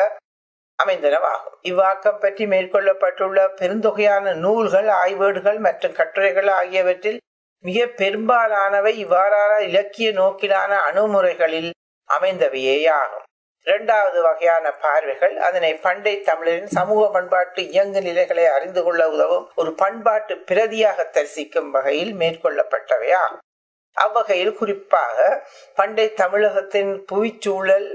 அமைந்தனவாகும் 0.79 1.57
இவ்வாக்கம் 1.61 2.19
பற்றி 2.19 2.45
மேற்கொள்ளப்பட்டுள்ள 2.45 3.39
பெருந்தொகையான 3.59 4.33
நூல்கள் 4.35 4.89
ஆய்வேடுகள் 5.01 5.59
மற்றும் 5.59 5.97
கட்டுரைகள் 5.99 6.49
ஆகியவற்றில் 6.59 7.19
மிக 7.65 7.85
பெரும்பாலானவை 8.01 8.91
இவ்வாறான 9.05 9.53
இலக்கிய 9.59 10.09
நோக்கிலான 10.11 10.71
அணுமுறைகளில் 10.89 11.71
அமைந்தவையேயாகும். 12.09 13.23
இரண்டாவது 13.67 14.19
வகையான 14.21 14.65
பார்வைகள் 14.81 15.35
அதனை 15.37 15.71
பண்டை 15.75 16.13
தமிழரின் 16.21 16.71
சமூக 16.77 17.01
பண்பாட்டு 17.11 17.61
இயங்கு 17.69 18.01
நிலைகளை 18.01 18.45
அறிந்து 18.47 18.81
கொள்ள 18.83 19.01
உதவும் 19.09 19.47
ஒரு 19.55 19.71
பண்பாட்டு 19.73 20.35
பிரதியாக 20.49 21.07
தரிசிக்கும் 21.11 21.71
வகையில் 21.71 22.13
மேற்கொள்ளப்பட்டவையாகும். 22.13 23.41
அவ்வகையில் 23.97 24.53
குறிப்பாக 24.53 25.17
பண்டை 25.75 26.05
தமிழகத்தின் 26.13 26.91
புவிச்சூழல் 27.11 27.89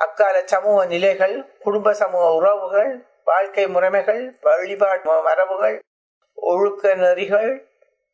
அக்கால 0.00 0.36
சமூக 0.44 0.78
நிலைகள் 0.84 1.36
குடும்ப 1.58 1.92
சமூக 1.92 2.26
உறவுகள் 2.34 2.90
வாழ்க்கை 3.24 3.64
முறைமைகள் 3.66 4.22
வழிபாட்டு 4.40 5.16
மரபுகள் 5.28 5.76
ஒழுக்க 6.38 6.94
நெறிகள் 6.94 7.50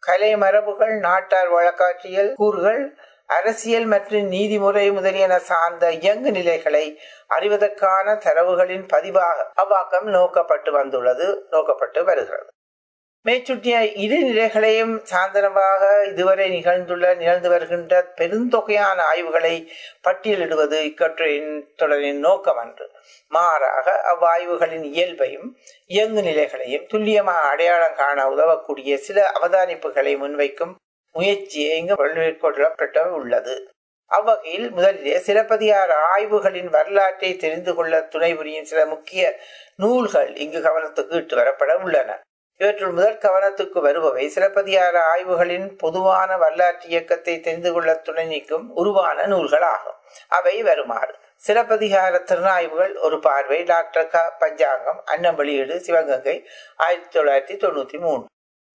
கலை 0.02 0.30
மரபுகள் 0.36 0.94
நாட்டார் 0.98 1.50
வழக்காட்சியல் 1.52 2.30
கூறுகள் 2.34 2.82
அரசியல் 3.26 3.86
மற்றும் 3.86 4.26
நீதிமுறை 4.26 4.86
முதலியன 4.92 5.34
சார்ந்த 5.50 5.84
இயங்கு 5.92 6.30
நிலைகளை 6.30 6.84
அறிவதற்கான 7.30 8.16
தரவுகளின் 8.26 8.84
பதிவாக 8.92 9.46
அவ்வாக்கம் 9.62 10.08
நோக்கப்பட்டு 10.16 10.70
வந்துள்ளது 10.70 11.26
நோக்கப்பட்டு 11.50 12.02
வருகிறது. 12.04 12.50
மேற்சுட்டிய 13.28 13.76
இரு 13.96 14.16
நிலைகளையும் 14.22 14.94
சாந்தனமாக 15.10 15.82
இதுவரை 16.06 16.48
நிகழ்ந்துள்ள 16.48 17.14
நிகழ்ந்து 17.14 17.48
வருகின்ற 17.48 18.00
பெருந்தொகையான 18.16 18.98
ஆய்வுகளை 19.12 19.52
பட்டியலிடுவது 20.02 20.78
இக்கட்டுரையின் 20.88 21.54
தொடரின் 21.76 22.18
நோக்கம் 22.18 22.56
அன்று. 22.56 22.86
மாறாக 23.28 23.86
அவ்வாய்வுகளின் 24.10 24.84
இயல்பையும் 24.90 25.48
இயங்கு 25.86 26.22
நிலைகளையும் 26.22 26.84
துல்லியமாக 26.86 27.48
அடையாளம் 27.52 27.96
காண 27.96 28.26
உதவக்கூடிய 28.28 28.98
சில 29.06 29.32
அவதானிப்புகளை 29.40 30.14
முன்வைக்கும் 30.24 30.74
முயற்சியை 31.14 31.78
இங்கு 31.78 31.96
மேற்கொள்ளப்பட்ட 32.04 33.06
உள்ளது. 33.10 33.56
அவ்வகையில் 34.10 34.68
முதலிலே 34.70 35.16
சிலப்பதிகார 35.18 35.90
ஆய்வுகளின் 36.14 36.70
வரலாற்றை 36.76 37.36
தெரிந்து 37.36 37.74
கொள்ள 37.74 38.02
துணை 38.02 38.34
புரியும் 38.34 38.70
சில 38.74 38.86
முக்கிய 38.86 39.40
நூல்கள் 39.76 40.36
இங்கு 40.36 40.60
கவனத்துக்கு 40.60 41.16
இட்டு 41.22 41.36
வரப்பட 41.36 41.72
உள்ளன. 41.82 42.12
இவற்றுள் 42.58 42.90
முதல் 42.90 43.18
கவனத்துக்கு 43.18 43.78
வருபவை 43.86 44.26
சிலப்பதிகார 44.26 44.96
ஆய்வுகளின் 45.14 45.66
பொதுவான 45.78 46.36
வரலாற்று 46.36 46.88
இயக்கத்தை 46.88 47.40
தெரிந்து 47.40 47.72
கொள்ள 47.72 47.94
துணை 47.94 48.26
நீக்கும் 48.26 48.66
உருவான 48.74 49.26
நூல்கள் 49.26 49.66
ஆகும் 49.74 49.98
அவை 50.28 50.62
வருமாறு. 50.62 51.14
சிலப்பதிகார 51.36 52.18
திறனாய்வுகள் 52.18 52.94
ஒரு 53.00 53.18
பார்வை. 53.18 53.64
டாக்டர் 53.64 54.06
க. 54.06 54.34
பஞ்சாங்கம் 54.38 55.02
அன்னம் 55.04 55.34
வெளியீடு 55.34 55.80
சிவகங்கை 55.80 56.36
ஆயிரத்தி 56.76 57.18
தொள்ளாயிரத்தி 57.18 57.56
தொண்ணூத்தி 57.58 57.98
மூணு 57.98 58.24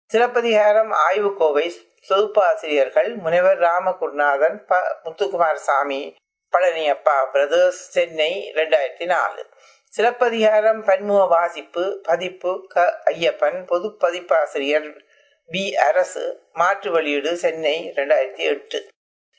சிலப்பதிகாரம் 0.10 0.92
ஆய்வு 0.92 1.32
கோவை 1.38 1.66
தொகுப்பாசிரியர்கள் 2.10 3.16
முனைவர் 3.16 3.60
ராமகுருநாதன் 3.60 4.58
ப. 4.66 4.76
முத்துக்குமார் 5.04 5.64
சாமி 5.68 6.16
பழனியப்பா 6.54 7.18
பிரதர்ஸ் 7.32 7.82
சென்னை 7.90 8.52
ரெண்டாயிரத்தி 8.56 9.06
நாலு. 9.06 9.42
சிலப்பதிகாரம் 9.96 10.82
பன்முக 10.86 11.22
வாசிப்பு 11.26 11.84
பதிப்பு 12.04 12.52
க 12.68 13.02
ஐயப்பன் 13.06 13.66
பொது 13.66 13.88
பதிப்பாசிரியர் 14.00 14.90
பி 15.48 15.76
அரசு 15.76 16.24
மாற்று 16.54 16.92
வெளியீடு 16.92 17.38
சென்னை 17.38 17.92
இரண்டாயிரத்தி 17.96 18.44
எட்டு. 18.52 18.80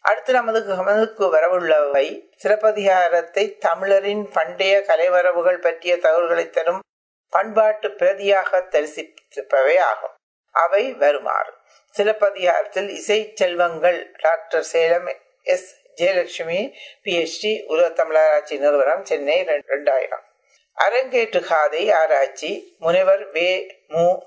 அடுத்து 0.00 0.32
நமது 0.32 0.60
கவனத்துக்கு 0.70 1.26
வரவுள்ளவை. 1.34 2.06
சிலப்பதிகாரத்தை 2.36 3.44
தமிழரின் 3.58 4.24
பண்டைய 4.32 4.80
கலைவரவுகள் 4.88 5.60
பற்றிய 5.66 5.98
தகவல்களை 5.98 6.50
தரும் 6.50 6.80
பண்பாட்டு 7.28 7.88
பிரதியாக 7.88 8.62
தரிசிப்பவை 8.74 9.78
ஆகும். 9.78 10.16
அவை 10.50 10.92
வருமாறு. 10.94 11.52
சிலப்பதிகாரத்தில் 11.90 12.88
இசை 12.88 13.30
செல்வங்கள் 13.34 14.00
doctor 14.16 14.62
Salem 14.62 15.08
S. 15.42 15.70
Jayalakshmi 16.00 16.60
PhD 17.04 17.52
உலக 17.66 18.04
தமிழராட்சி 18.04 18.58
நிறுவனம் 18.58 19.04
சென்னை 19.04 19.38
ரெண்டாயிரம். 19.44 20.26
அரங்கேற்று 20.74 21.46
காதை 21.46 21.90
ஆராய்ச்சி 21.90 22.76
முனைவர் 22.78 23.30
வே. 23.30 23.80
மு. 23.88 24.18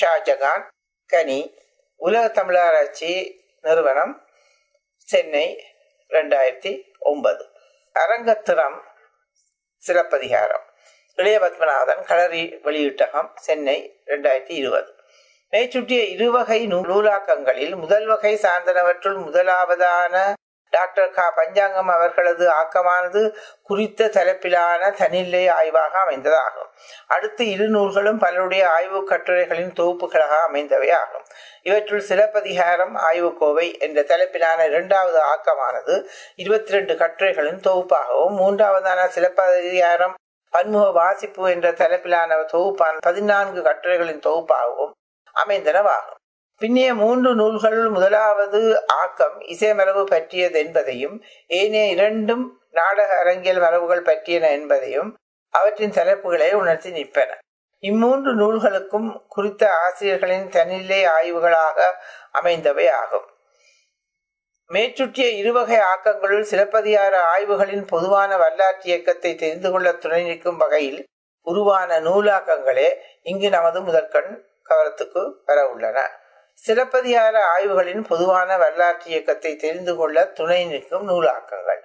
ஷாஜகான் 0.00 0.66
கனி 1.06 1.54
உலக 1.96 2.42
தமிழராட்சி 2.42 3.38
நிறுவனம் 3.62 4.26
சென்னை 4.96 5.64
ரெண்டாயிரத்தி 6.08 6.82
ஒன்பது. 6.98 7.48
அரங்கத்திறம் 7.94 8.78
சிலப்பதிகாரம். 9.76 10.64
இளைய 11.14 11.38
பத்மநாதன் 11.38 12.04
களரி 12.04 12.58
வெளியீட்டகம் 12.62 13.30
சென்னை 13.34 14.02
ரெண்டாயிரத்தி 14.06 14.50
இருபது. 14.50 14.94
மேற்சுட்டிய 15.50 16.08
இருவகை 16.08 16.66
நூலாக்கங்களில் 16.66 17.76
முதல் 17.76 18.06
வகை 18.06 18.34
சார்ந்தனவற்றுள் 18.34 19.18
முதலாவதான 19.24 20.32
டாக்டர் 20.76 21.10
க. 21.16 21.28
பஞ்சாங்கம் 21.36 21.90
அவர்களது 21.96 22.44
ஆக்கமானது 22.60 23.22
குறித்த 23.62 24.10
தலைப்பிலான 24.16 24.90
தனிநிலை 25.00 25.42
ஆய்வாக 25.58 25.94
அமைந்ததாகும். 26.04 26.70
அடுத்து 27.06 27.42
இரு 27.54 27.66
நூல்களும் 27.68 28.20
பலருடைய 28.24 28.64
ஆய்வு 28.76 29.00
கட்டுரைகளின் 29.10 29.74
தொகுப்புகளாக 29.80 30.36
அமைந்தவை 30.48 30.90
ஆகும் 31.00 31.26
இவற்றுள் 31.62 32.06
சிலப்பதிகாரம் 32.10 32.96
ஆய்வுக்கோவை 33.10 33.66
என்ற 33.86 34.00
தலைப்பிலான 34.12 34.66
இரண்டாவது 34.68 35.20
ஆக்கமானது 35.34 35.96
இருபத்தி 36.44 36.72
ரெண்டு 36.76 36.96
கட்டுரைகளின் 37.02 37.62
தொகுப்பாகவும் 37.68 38.36
மூன்றாவதான 38.42 39.06
சிலப்பதிகாரம் 39.16 40.16
பன்முக 40.52 40.88
வாசிப்பு 40.92 41.44
என்ற 41.50 41.68
தலைப்பிலான 41.82 42.40
தொகுப்பான 42.54 42.98
பதினான்கு 43.00 43.60
கட்டுரைகளின் 43.62 44.24
தொகுப்பாகவும் 44.26 44.92
அமைந்தனவாகும். 45.34 46.20
பின்னே 46.62 46.92
மூன்று 46.92 47.30
நூல்களுள் 47.34 47.88
முதலாவது 47.90 48.58
ஆக்கம் 48.86 49.40
இசைமரபு 49.40 50.04
பற்றியது 50.04 50.58
என்பதையும் 50.58 51.16
ஏனைய 51.46 51.86
இரண்டும் 51.86 52.44
நாடக 52.70 53.18
அரங்கியல் 53.18 53.60
மரபுகள் 53.60 54.04
பற்றியன 54.08 54.50
என்பதையும் 54.50 55.16
அவற்றின் 55.50 55.90
தலைப்புகளை 55.90 56.52
உணர்த்தி 56.52 56.90
நிற்பன. 56.90 57.30
இம்மூன்று 57.82 58.32
நூல்களுக்கும் 58.42 59.08
குறித்த 59.28 59.62
ஆசிரியர்களின் 59.78 60.48
தனிநிலை 60.48 61.00
ஆய்வுகளாக 61.04 61.78
அமைந்தவை 62.32 62.86
ஆகும். 62.90 63.26
மேற்சுற்றிய 64.70 65.28
இருவகை 65.42 65.78
ஆக்கங்களுள் 65.92 66.48
சிலப்பதிகார 66.52 67.14
ஆய்வுகளின் 67.34 67.86
பொதுவான 67.86 68.36
வரலாற்று 68.36 68.88
இயக்கத்தை 68.90 69.34
தெரிந்து 69.34 69.70
கொள்ள 69.70 69.92
துணை 69.92 70.22
நிற்கும் 70.22 70.56
வகையில் 70.56 71.04
உருவான 71.46 72.00
நூலாக்கங்களே 72.00 72.88
இங்கு 73.22 73.50
நமது 73.50 73.80
முதற்கண் 73.82 74.32
கவனத்துக்கு 74.68 75.22
வர 75.44 75.60
உள்ளன. 75.68 76.00
சிலப்பதிகார 76.64 77.36
ஆய்வுகளின் 77.54 78.04
பொதுவான 78.08 78.56
வரலாற்று 78.56 79.10
இயக்கத்தை 79.10 79.56
தெரிந்து 79.56 79.96
கொள்ள 79.96 80.26
துணை 80.26 80.64
நிற்கும் 80.64 81.08
நூலாக்கங்கள். 81.08 81.80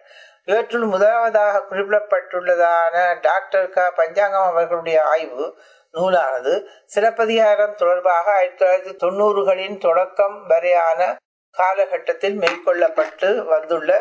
இவற்றுள் 0.46 0.86
முதலாவதாக 0.86 1.64
குறிப்பிடப்பட்டுள்ளதான 1.70 3.20
டாக்டர் 3.22 3.70
க. 3.70 3.92
பஞ்சாங்கம் 3.96 4.50
அவர்களுடைய 4.52 5.04
ஆய்வு 5.04 5.60
நூலானது 5.94 6.54
சிலப்பதிகாரம் 6.86 7.76
தொடர்பாக 7.76 8.34
ஆயிரத்தி 8.34 8.66
தொள்ளாயிரத்தி 8.66 8.96
தொண்ணூறுகளின் 8.96 9.78
தொடக்கம் 9.78 10.48
வரையான 10.48 11.16
காலகட்டத்தில் 11.58 12.38
மேற்கொள்ளப்பட்டு 12.40 13.30
வந்துள்ள 13.46 13.92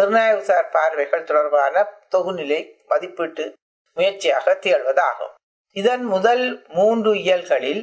திருநாயகசார் 0.00 0.70
பார்வைகள் 0.70 1.24
தொடர்பான 1.24 1.92
தொகுநிலை 2.14 2.60
மதிப்பீட்டு 2.86 3.52
முயற்சியாக 3.96 4.58
திகழ்வதாகும். 4.62 5.34
இதன் 5.76 6.04
முதல் 6.04 6.44
மூன்று 6.68 7.16
இயல்களில் 7.16 7.82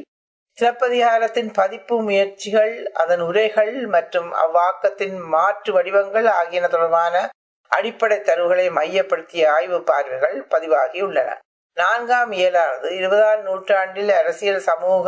சிலப்பதிகாரத்தின் 0.60 1.51
பதிப்பு 1.54 1.96
முயற்சிகள் 2.01 2.74
அதன் 2.94 3.22
உரைகள் 3.22 3.74
மற்றும் 3.88 4.30
அவ்வாக்கத்தின் 4.36 5.18
மாற்று 5.25 5.72
வடிவங்கள் 5.74 6.28
ஆகியன 6.32 6.68
தொடர்பான 6.68 7.16
அடிப்படை 7.72 8.18
தரவுகளை 8.20 8.66
மையப்படுத்திய 8.70 9.44
ஆய்வு 9.48 9.80
பார்வைகள் 9.84 10.38
பதிவாகியுள்ளன 10.50 11.30
நான்காம் 11.78 12.32
இயலானது 12.32 12.89
இருபதாம் 12.96 13.44
நூற்றாண்டில் 13.44 14.12
அரசியல் 14.12 14.62
சமூக 14.62 15.08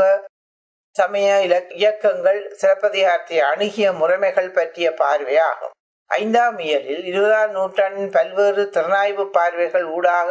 சமய 0.96 1.28
இயக்கங்கள் 1.76 2.40
சிலப்பதிகாரத்தை 2.62 3.38
அணுகிய 3.42 3.88
முறைமைகள் 3.92 4.50
பற்றிய 4.50 4.88
பார்வையாகும். 4.92 5.76
ஐந்தாம் 6.12 6.58
இயலில் 6.60 7.04
இருபதாம் 7.04 7.52
நூற்றாண்டின் 7.52 8.12
பல்வேறு 8.12 8.64
திறனாய்வு 8.70 9.26
பார்வைகள் 9.30 9.86
ஊடாக 9.88 10.30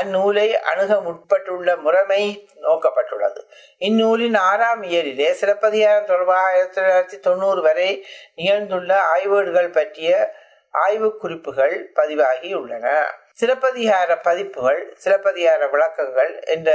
அந்நூலை 0.00 0.46
அணுக 0.70 1.00
முற்பட்டுள்ள 1.00 1.76
முறைமை 1.76 2.22
நோக்கப்பட்டுள்ளது. 2.62 3.40
இந்நூலின் 3.78 4.38
ஆறாம் 4.50 4.82
இயலிலே 4.82 5.30
சிலப்பதிகாரம் 5.30 6.04
தொடர்பாக 6.04 6.46
ஆயிரத்தி 6.50 6.80
தொள்ளாயிரத்தி 6.80 7.18
தொண்ணூறு 7.20 7.62
வரை 7.62 7.90
நிகழ்ந்துள்ள 8.34 8.92
ஆய்வேடுகள் 9.14 9.70
பற்றிய 9.70 10.10
ஆய்வு 10.74 11.08
குறிப்புகள் 11.16 11.74
பதிவாகி 11.94 12.54
உள்ளன. 12.54 12.86
சிலப்பதிகார 13.32 14.10
பதிப்புகள் 14.20 14.80
சிலப்பதிகார 15.04 15.68
விளக்கங்கள் 15.68 16.32
என்ற 16.44 16.70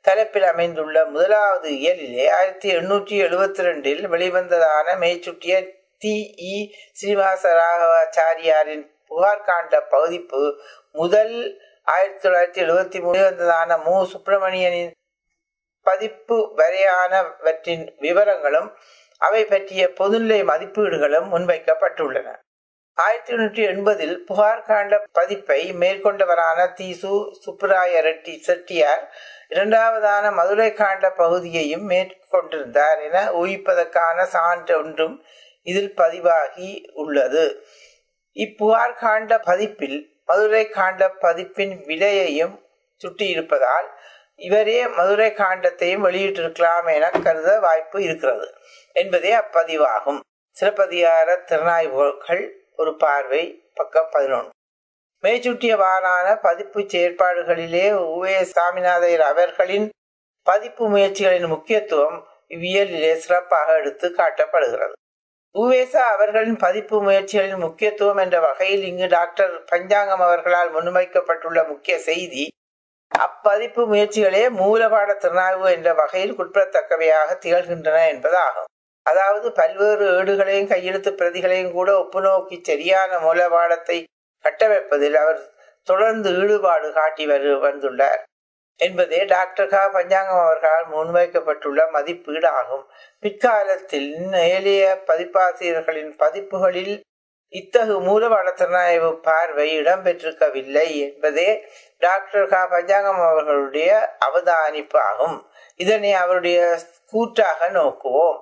தலைப்பில் 0.00 0.42
அமைந்துள்ள 0.42 1.04
முதலாவது 1.04 1.70
இயலிலே 1.70 2.24
ஆயிரத்தி 2.38 2.68
எண்ணூற்றி 2.76 3.16
எழுபத்தி 3.26 3.62
ரெண்டில் 3.68 4.02
வெளிவந்ததான 4.14 4.96
மேய்ச்சுட்டிய 5.02 5.54
தி 5.98 6.16
இ. 6.52 6.56
ஸ்ரீனிவாசராகவாச்சாரியாரின் 6.92 8.84
புகார் 9.08 9.46
காண்ட 9.46 9.80
பதிப்பு 9.88 10.42
முதல் 10.92 11.36
ஆயிரத்தி 11.84 12.28
தொள்ளாயிரத்தி 12.28 12.64
எழுபத்தி 12.64 13.00
மூணு 13.00 13.20
வந்ததான 13.20 13.82
மு. 13.84 14.06
சுப்பிரமணியனின் 14.06 14.90
பதிப்பு 15.80 16.54
வரையானவற்றின் 16.56 17.88
விவரங்களும் 18.00 18.70
அவை 19.18 19.44
பற்றிய 19.44 19.92
பொதுநிலை 20.00 20.44
மதிப்பீடுகளும் 20.44 21.28
முன்வைக்கப்பட்டுள்ளன. 21.32 22.36
ஆயிரத்தி 22.94 23.34
எண்ணூற்றி 23.34 23.66
எண்பதில் 23.72 24.16
புகார் 24.16 24.64
காண்ட 24.66 25.04
பதிப்பை 25.12 25.72
மேற்கொண்டவரான 25.72 26.72
தீசு 26.72 27.34
சுப்புராய 27.46 28.00
ரெட்டி 28.00 28.38
செட்டியார் 28.38 29.12
இரண்டாவதான 29.48 30.32
மதுரை 30.32 30.70
காண்ட 30.70 31.10
பகுதியையும் 31.10 31.90
மேற்கொண்டிருந்தார் 31.90 33.02
என 33.02 33.32
ஊகிப்பதற்கான 33.32 34.22
சான்று 34.22 34.76
ஒன்றும் 34.76 35.24
இதில் 35.62 35.94
பதிவாகி 35.94 36.90
உள்ளது. 36.94 37.66
இப்புகார் 38.34 38.94
காண்ட 39.02 39.38
பதிப்பில் 39.38 40.11
மதுரை 40.32 40.64
காண்ட 40.66 41.10
பதிப்பின் 41.22 41.72
விலையையும் 41.88 42.54
சுட்டியிருப்பதால் 43.00 43.88
இவரே 44.36 44.88
மதுரை 44.88 45.30
காண்டத்தையும் 45.30 46.04
வெளியிட்டிருக்கலாம் 46.06 46.86
என 46.94 47.10
கருத 47.10 47.60
வாய்ப்பு 47.60 48.02
இருக்கிறது 48.02 48.46
என்பதே 48.92 49.32
அப்பதிவாகும். 49.36 50.20
சிலப்பதிகார 50.56 51.34
திறனாய்வுகள் 51.48 52.42
ஒரு 52.76 52.96
பார்வை 52.96 53.42
பக்கம் 53.74 54.08
பதினொன்று. 54.10 54.50
மேற்சுட்டியவாறான 55.24 56.38
பதிப்பு 56.42 56.80
செயற்பாடுகளிலே 56.80 57.86
உவே 58.16 58.36
சாமிநாதையர் 58.56 59.26
அவர்களின் 59.32 59.86
பதிப்பு 60.42 60.84
முயற்சிகளின் 60.96 61.46
முக்கியத்துவம் 61.46 62.18
இவ்வியலிலே 62.48 63.12
சிறப்பாக 63.14 63.76
எடுத்து 63.76 64.08
காட்டப்படுகிறது. 64.16 64.96
உவேசா 65.54 66.02
அவர்களின் 66.12 66.56
பதிப்பு 66.56 66.96
முயற்சிகளின் 67.02 67.62
முக்கியத்துவம் 67.64 68.16
என்ற 68.16 68.36
வகையில் 68.40 68.84
இங்கு 68.84 69.06
டாக்டர் 69.08 69.52
பஞ்சாங்கம் 69.64 70.22
அவர்களால் 70.26 70.70
முன்வைக்கப்பட்டுள்ள 70.70 71.60
முக்கிய 71.68 71.94
செய்தி 72.00 72.44
அப்பதிப்பு 73.12 73.82
முயற்சிகளே 73.86 74.42
மூலபாட 74.60 75.10
திறனாய்வு 75.14 75.66
என்ற 75.72 75.88
வகையில் 75.94 76.36
குற்றத்தக்கவையாக 76.38 77.36
திகழ்கின்றன 77.42 77.98
என்பதாகும். 78.14 78.68
அதாவது 79.06 79.46
பல்வேறு 79.52 80.04
ஏடுகளையும் 80.18 80.70
கையெழுத்து 80.72 81.10
பிரதிகளையும் 81.12 81.72
கூட 81.72 81.90
ஒப்புநோக்கி 81.98 82.56
சரியான 82.62 83.18
மூலபாடத்தை 83.18 83.98
கட்டமைப்பதில் 84.44 85.16
அவர் 85.16 85.40
தொடர்ந்து 85.88 86.30
ஈடுபாடு 86.42 86.88
காட்டி 86.92 87.24
வரு 87.26 87.50
வந்துள்ளார். 87.66 88.22
என்பதே 88.76 89.24
டாக்டர் 89.24 89.68
க. 89.68 89.88
பஞ்சாங்கம் 89.88 90.38
அவர்களால் 90.38 90.90
முன்வைக்கப்பட்டுள்ள 90.90 91.90
மதிப்பீடு 91.90 92.48
ஆகும் 92.48 92.86
பிற்காலத்தில் 93.20 94.32
ஏழைய 94.32 95.02
பதிப்பாசிரியர்களின் 95.06 96.16
பதிப்புகளில் 96.16 97.00
இத்தகு 97.48 98.00
மூல 98.00 98.28
வளர்த்தனாய்வு 98.28 99.16
பார்வை 99.20 99.80
இடம்பெற்றிருக்கவில்லை 99.80 100.90
என்பதே 100.90 101.64
டாக்டர் 101.98 102.48
க. 102.48 102.66
பஞ்சாங்கம் 102.66 103.20
அவர்களுடைய 103.20 104.16
அவதானிப்பு 104.30 104.96
ஆகும். 104.96 105.50
இதனை 105.76 106.12
அவருடைய 106.12 106.78
கூற்றாக 107.10 107.68
நோக்குவோம். 107.70 108.38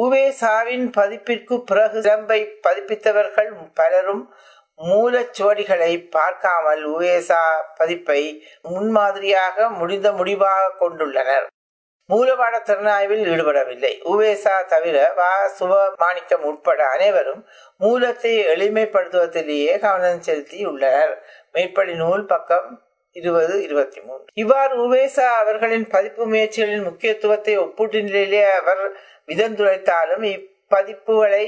உவேசாவின் 0.00 0.90
பதிப்பிற்கு 0.96 1.58
பிறகு 1.58 2.00
சிலம்பை 2.00 2.46
பதிப்பித்தவர்கள் 2.68 3.50
பலரும் 3.74 4.34
மூலச்சுவடிகளை 4.80 5.92
பார்க்காமல் 6.08 6.82
உவேசா 6.86 7.40
பதிப்பை 7.78 8.20
முன்மாதிரியாக 8.64 9.68
முடிந்த 9.70 10.08
முடிவாக 10.12 10.74
கொண்டுள்ளனர். 10.80 11.46
மூலபாட 12.08 12.54
திறனாய்வில் 12.62 13.24
ஈடுபடவில்லை. 13.32 13.92
உவேசா 14.04 14.54
தவிர 14.66 14.96
வா 15.16 15.32
சுபமாணிக்கம் 15.58 16.46
உட்பட 16.50 16.80
அனைவரும் 16.94 17.42
மூலத்தை 17.80 18.32
எளிமைப்படுத்துவதிலேயே 18.54 19.74
கவனம் 19.78 20.22
செலுத்தி 20.22 20.60
உள்ளனர் 20.64 21.14
மேற்படி 21.52 21.94
நூல் 21.94 22.24
பக்கம் 22.26 22.68
இருபது 23.16 23.54
இருபத்தி 23.62 24.00
மூன்று 24.00 24.28
இவ்வாறு 24.34 24.74
உவேசா 24.86 25.26
அவர்களின் 25.38 25.86
பதிப்பு 25.88 26.24
முயற்சிகளின் 26.26 26.84
முக்கியத்துவத்தை 26.84 27.54
ஒப்பீட்டு 27.56 28.00
நிலையிலே 28.02 28.42
அவர் 28.52 28.82
விதந்துரைத்தாலும் 29.28 30.24
இப்பதிப்புகளை 30.30 31.44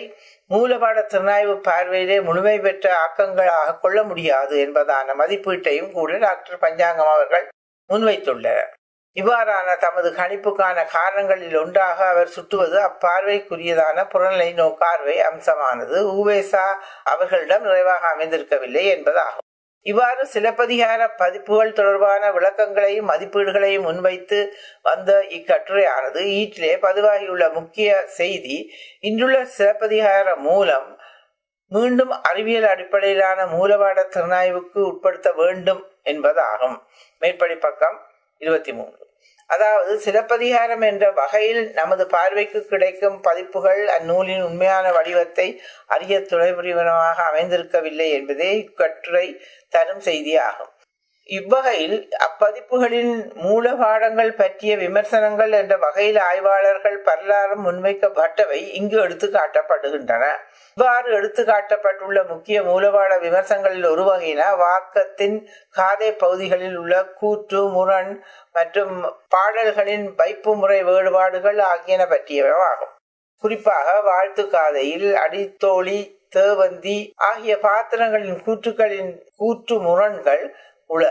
மூலபாட 0.53 0.99
திறனாய்வு 1.13 1.55
பார்வையிலே 1.61 2.21
முழுமை 2.21 2.61
பெற்ற 2.61 2.87
ஆக்கங்களாக 3.05 3.79
கொள்ள 3.81 4.03
முடியாது 4.03 4.55
என்பதான 4.67 5.15
மதிப்பீட்டையும் 5.19 5.93
கூட 5.93 6.19
டாக்டர் 6.19 6.59
பஞ்சாங்கம் 6.59 7.13
அவர்கள் 7.15 7.47
முன்வைத்துள்ளனர். 7.91 8.73
இவ்வாறான 9.17 9.71
தமது 9.79 10.09
கணிப்புக்கான 10.11 10.85
காரணங்களில் 10.97 11.57
ஒன்றாக 11.57 11.99
அவர் 12.09 12.31
சுட்டுவது 12.37 12.79
அப்பார்வைக்குரியதான 12.81 14.05
புறநிலை 14.09 14.51
நோக்கார்வை 14.55 15.17
அம்சமானது. 15.31 15.97
ஊவேசா 16.13 16.67
அவர்களிடம் 17.05 17.63
நிறைவாக 17.63 18.05
அமைந்திருக்கவில்லை 18.15 18.85
என்பதாகும். 18.95 19.49
இவ்வாறு 19.83 20.27
சிலப்பதிகார 20.27 21.09
பதிப்புகள் 21.17 21.73
தொடர்பான 21.73 22.31
விளக்கங்களையும் 22.33 23.09
மதிப்பீடுகளையும் 23.09 23.83
முன்வைத்து 23.83 24.53
வந்த 24.83 25.25
இக்கட்டுரையானது 25.29 26.23
ஈற்றிலே 26.39 26.73
பதிவாகியுள்ள 26.83 27.53
முக்கிய 27.53 28.07
செய்தி 28.07 28.71
இன்றுள்ள 29.01 29.45
சிலப்பதிகார 29.59 30.37
மூலம் 30.37 31.01
மீண்டும் 31.69 32.11
அறிவியல் 32.11 32.69
அடிப்படையிலான 32.69 33.45
மூலபாட 33.45 34.01
திறனாய்வுக்கு 34.09 34.79
உட்படுத்த 34.79 35.33
வேண்டும் 35.33 35.87
என்பதாகும். 36.05 36.79
மேற்படி 37.19 37.55
பக்கம் 37.55 38.01
இருபத்தி 38.39 38.73
மூணு. 38.73 39.02
அதாவது 39.53 39.93
சிலப்பதிகாரம் 39.99 40.85
என்ற 40.91 41.05
வகையில் 41.13 41.63
நமது 41.73 42.05
பார்வைக்கு 42.07 42.61
கிடைக்கும் 42.67 43.19
பதிப்புகள் 43.21 43.83
அந்நூலின் 43.97 44.45
உண்மையான 44.45 44.87
வடிவத்தை 44.93 45.49
அறிய 45.87 46.19
துணைபுரிவனமாக 46.31 47.19
அமைந்திருக்கவில்லை 47.31 48.09
என்பதே 48.19 48.51
இக்கட்டுரை 48.63 49.27
தரும் 49.69 50.05
செய்தியாகும். 50.05 50.73
இவ்வகையில் 51.29 51.97
அப்பதிப்புகளின் 52.25 53.13
மூல 53.43 53.65
பாடங்கள் 53.75 54.31
பற்றிய 54.33 54.73
விமர்சனங்கள் 54.77 55.53
என்ற 55.53 55.75
வகையில் 55.77 56.19
ஆய்வாளர்கள் 56.21 56.97
பல்லாரும் 57.05 57.63
முன்வைக்கப்பட்டவை 57.67 58.59
இங்கு 58.79 58.97
எடுத்து 59.01 59.27
காட்டப்படுகின்றன. 59.29 60.25
இவ்வாறு 60.77 61.11
எடுத்து 61.15 61.43
காட்டப்பட்டுள்ள 61.43 62.21
முக்கிய 62.29 62.59
மூலபாட 62.63 63.13
விமர்சனங்களில் 63.21 63.87
ஒரு 63.87 64.05
வகையின 64.05 64.49
வாக்கத்தின் 64.57 65.37
காதை 65.75 66.11
பகுதிகளில் 66.15 66.77
உள்ள 66.77 66.97
கூற்று 67.13 67.63
முரண் 67.69 68.13
மற்றும் 68.55 68.97
பாடல்களின் 69.29 70.09
வைப்பு 70.17 70.55
முறை 70.55 70.81
வேறுபாடுகள் 70.83 71.63
ஆகியன 71.65 72.07
பற்றியவாகும் 72.07 72.93
குறிப்பாக 73.45 73.95
வாழ்த்து 74.01 74.45
காதையில் 74.49 75.09
அடித்தோழி 75.19 76.01
தேவந்தி 76.37 76.99
ஆகிய 77.23 77.55
பாத்திரங்களின் 77.59 78.39
கூற்றுக்களின் 78.45 79.11
கூற்று 79.37 79.77
முரண்கள் 79.81 80.45
உள. 80.93 81.05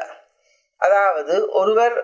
அதாவது 0.81 1.35
ஒருவர் 1.51 1.97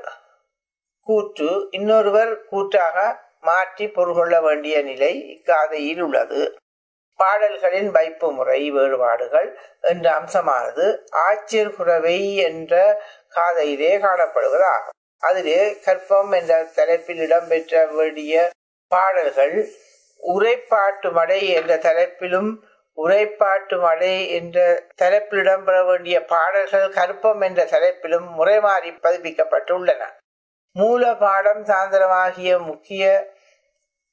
கூற்று 1.08 1.50
இன்னொருவர் 1.70 2.34
கூற்றாக 2.46 2.98
மாற்றி 3.42 3.86
பொருள்கொள்ள 3.88 4.36
வேண்டிய 4.42 4.78
நிலை 4.82 5.14
இக்காதையில் 5.28 6.02
உள்ளது. 6.02 6.42
பாடல்களின் 7.20 7.90
வைப்பு 7.92 8.28
முறை 8.32 8.60
வேறுபாடுகள் 8.72 9.48
என்ற 9.82 10.06
அம்சமானது 10.14 10.86
ஆட்சியர் 11.28 11.76
குறவை 11.76 12.18
என்ற 12.44 12.74
காதையிலே 13.30 13.94
காணப்படுவதாகும் 13.98 14.96
அதிலே 15.24 15.62
கற்பம் 15.86 16.32
என்ற 16.32 16.54
தலைப்பில் 16.76 17.18
இடம்பெற்ற 17.18 17.86
வேண்டிய 17.92 18.34
பாடல்கள் 18.92 19.56
உரைப்பாட்டு 20.22 21.10
மடை 21.12 21.40
என்ற 21.54 21.74
தலைப்பிலும் 21.78 22.52
உரைப்பாட்டு 22.98 23.80
மழை 23.80 24.30
என்ற 24.30 24.84
தலைப்பில் 24.96 25.40
இடம்பெற 25.40 25.86
வேண்டிய 25.86 26.26
பாடல்கள் 26.26 26.90
கருப்பம் 26.90 27.42
என்ற 27.42 27.64
தலைப்பிலும் 27.66 28.30
முறைமாறி 28.38 28.92
பதிப்பிக்கப்பட்டுள்ளன. 29.04 30.04
மூல 30.76 31.14
பாடம் 31.16 31.66
சாந்திரமாகிய 31.66 32.60
முக்கிய 32.60 33.04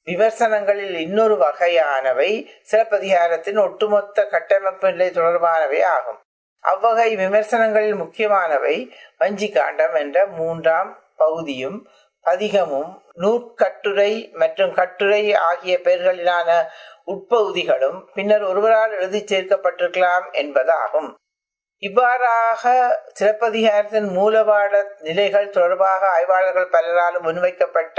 விமர்சனங்களில் 0.06 0.96
இன்னொரு 1.06 1.36
வகையானவை 1.36 2.30
சிலப்பதிகாரத்தின் 2.70 3.60
ஒட்டுமொத்த 3.62 4.26
கட்டமைப்பு 4.26 4.92
நிலை 4.92 5.08
தொடர்பானவை 5.10 5.80
ஆகும். 5.82 6.20
அவ்வகை 6.64 7.16
விமர்சனங்களில் 7.16 7.96
முக்கியமானவை 7.96 8.76
வஞ்சி 9.18 9.48
காண்டம் 9.48 9.94
என்ற 9.94 10.26
மூன்றாம் 10.26 10.90
பகுதியும் 11.16 11.78
பதிகமும் 12.24 12.92
நூற்கட்டுரை 13.12 14.12
மற்றும் 14.32 14.72
கட்டுரை 14.72 15.22
ஆகிய 15.48 15.74
பெயர்களிலான 15.84 16.48
உட்பகுதிகளும் 17.04 17.98
பின்னர் 18.14 18.42
ஒருவரால் 18.42 18.94
எழுதி 18.98 19.20
சேர்க்கப்பட்டிருக்கலாம் 19.32 20.26
என்பதாகும். 20.32 21.10
இவ்வாறாக 21.82 22.62
சிலப்பதிகாரத்தின் 23.12 24.08
மூலபாட 24.18 24.82
நிலைகள் 24.98 25.48
தொடர்பாக 25.50 26.02
ஆய்வாளர்கள் 26.08 26.72
பலராலும் 26.72 27.26
முன்வைக்கப்பட்ட 27.28 27.98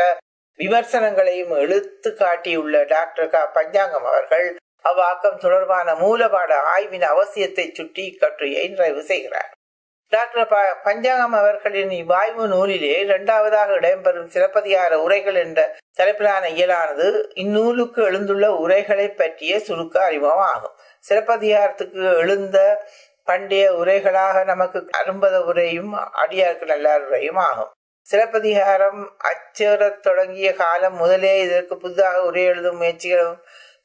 விமர்சனங்களையும் 0.60 1.54
எழுத்து 1.58 2.10
காட்டியுள்ள 2.14 2.84
டாக்டர் 2.84 3.30
க. 3.30 3.38
பஞ்சாங்கம் 3.54 4.06
அவர்கள் 4.06 4.48
அவ்வாக்கம் 4.86 5.38
தொடர்பான 5.38 5.94
மூலபாட 5.94 6.52
ஆய்வின் 6.76 7.06
அவசியத்தை 7.14 7.66
சுட்டி 7.74 8.04
இக்கட்டுரையை 8.12 8.66
நிறைவு 8.70 9.04
செய்கிறார். 9.04 9.52
டாக்டர் 10.12 10.48
ப 10.48 10.58
பஞ்சாங்கம் 10.84 11.34
அவர்களின் 11.34 11.90
இவ்வாய்வு 11.90 12.44
நூலிலே 12.48 12.98
இரண்டாவதாக 13.00 13.74
இடம்பெறும் 13.74 14.30
சிறப்பதிகார 14.34 14.94
உரைகள் 14.96 15.36
என்ற 15.36 15.60
தலைப்பிலான 15.98 16.50
இயலானது 16.50 17.08
இந்நூலுக்கு 17.34 18.02
எழுந்துள்ள 18.10 18.48
உரைகளை 18.48 19.08
பற்றிய 19.10 19.60
சுருக்க 19.60 20.04
அறிமுகம் 20.04 20.44
ஆகும் 20.54 20.76
சிறப்பதிகாரத்துக்கு 21.10 22.04
எழுந்த 22.18 22.58
பண்டைய 23.24 23.74
உரைகளாக 23.74 24.44
நமக்கு 24.44 24.80
அரும்பத 24.98 25.36
உரையும் 25.44 25.94
அடியாருக்கு 26.24 26.66
நல்லார் 26.66 27.06
உரையும் 27.08 27.42
ஆகும். 27.50 27.72
சிறப்பதிகாரம் 28.08 29.02
அச்சேறத் 29.32 30.00
தொடங்கிய 30.00 30.54
காலம் 30.54 30.96
முதலே 30.96 31.42
இதற்கு 31.42 31.78
புதிதாக 31.78 32.26
உரை 32.26 32.44
எழுதும் 32.44 32.82
முயற்சிகளும் 32.82 33.38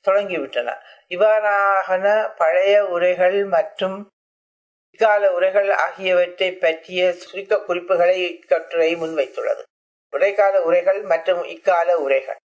தொடங்கிவிட்டன. 0.08 0.68
இவ்வாறான 1.08 2.06
பழைய 2.36 2.74
உரைகள் 2.86 3.44
மற்றும் 3.44 3.96
இக்கால 5.00 5.28
உரைகள் 5.32 5.68
ஆகியவற்றை 5.82 6.48
பற்றிய 6.62 7.02
சுருக்க 7.20 7.54
குறிப்புகளை 7.58 8.16
இக்கட்டுரை 8.30 8.88
முன்வைத்துள்ளது. 9.02 9.62
இடைக்கால 10.12 10.54
உரைகள் 10.68 10.98
மற்றும் 11.02 11.40
இக்கால 11.44 11.94
உரைகள் 11.98 12.38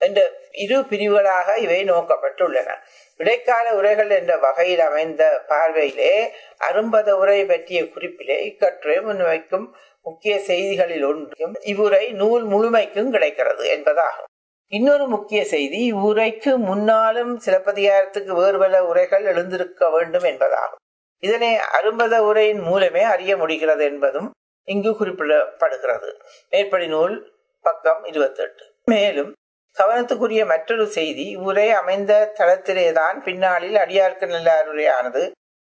என்ற 0.00 0.20
இரு 0.64 0.78
பிரிவுகளாக 0.90 1.54
இவை 1.64 1.78
நோக்கப்பட்டுள்ளன. 1.90 2.68
இடைக்கால 3.20 3.66
உரைகள் 3.78 4.12
என்ற 4.18 4.36
வகையில் 4.36 4.82
அமைந்த 4.88 5.22
பார்வையிலே 5.48 6.12
அரும்பத 6.68 7.14
உரை 7.22 7.38
பற்றிய 7.44 7.82
குறிப்பிலே 7.94 8.36
இக்கட்டுரை 8.50 8.98
முன்வைக்கும் 9.08 9.66
முக்கிய 10.06 10.36
செய்திகளில் 10.50 11.08
ஒன்றும் 11.10 11.56
இவ்வுரை 11.72 12.04
நூல் 12.20 12.46
முழுமைக்கும் 12.52 13.10
கிடைக்கிறது 13.10 13.64
என்பதாகும். 13.76 14.30
இன்னொரு 14.72 15.06
முக்கிய 15.16 15.40
செய்தி 15.54 15.82
இவ்வுரைக்கு 15.92 16.52
முன்னாலும் 16.68 17.34
சிலப்பதிகாரத்துக்கு 17.46 18.34
வேறு 18.42 18.58
பல 18.58 18.84
உரைகள் 18.92 19.24
எழுந்திருக்க 19.24 19.90
வேண்டும் 19.90 20.28
என்பதாகும். 20.32 20.81
இதனை 21.22 21.50
அரும்பத 21.78 22.14
உரையின் 22.28 22.62
மூலமே 22.68 23.02
அறிய 23.14 23.32
முடிகிறது 23.36 23.84
என்பதும் 23.84 24.28
இங்கு 24.68 24.90
குறிப்பிடப்படுகிறது. 24.90 26.10
மேற்படி 26.50 26.86
நூல் 26.86 27.14
பக்கம் 27.64 28.02
இருபத்தி 28.04 28.42
எட்டு 28.42 28.64
மேலும் 28.84 29.30
கவனத்துக்குரிய 29.76 30.42
மற்றொரு 30.46 30.86
செய்தி 30.96 31.26
உரை 31.48 31.68
அமைந்த 31.70 32.12
தளத்திலேதான் 32.38 33.18
பின்னாளில் 33.22 33.76
அடியார்க்கு 33.84 34.26
நல்லார் 34.26 34.68
உரையானது 34.72 35.22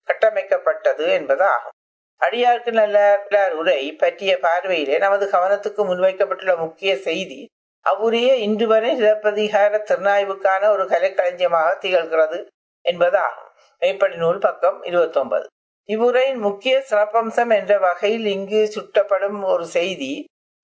கட்டமைக்கப்பட்டது 0.09 1.07
என்பது 1.09 1.45
ஆகும். 1.55 1.77
அடியார்க்கு 2.21 2.73
நல்லார் 2.73 3.55
உரை 3.55 3.81
பற்றிய 3.93 4.33
பார்வையிலே 4.39 4.97
நமது 4.99 5.27
கவனத்துக்கு 5.27 5.83
முன்வைக்கப்பட்டுள்ள 5.91 6.55
முக்கிய 6.57 6.93
செய்தி 6.99 7.41
அவ்வுரையே 7.87 8.33
இன்று 8.47 8.67
வரை 8.67 8.91
சிலப்பதிகார 8.97 9.75
திருநாய்வுக்கான 9.89 10.63
ஒரு 10.71 10.85
கலைக்களஞ்சியமாக 10.85 11.69
திகழ்கிறது 11.83 12.39
என்பதாகும் 12.85 13.48
மேற்படி 13.83 14.17
நூல் 14.17 14.39
பக்கம் 14.39 14.79
இருபத்தி 14.83 15.19
ஒன்பது 15.19 15.47
இவ்வுரையின் 15.89 16.41
முக்கிய 16.47 16.75
சிறப்பம்சம் 16.91 17.53
என்ற 17.59 17.75
வகையில் 17.79 18.27
இங்கு 18.27 18.61
சுட்டப்படும் 18.75 19.39
ஒரு 19.45 19.67
செய்தி 19.77 20.13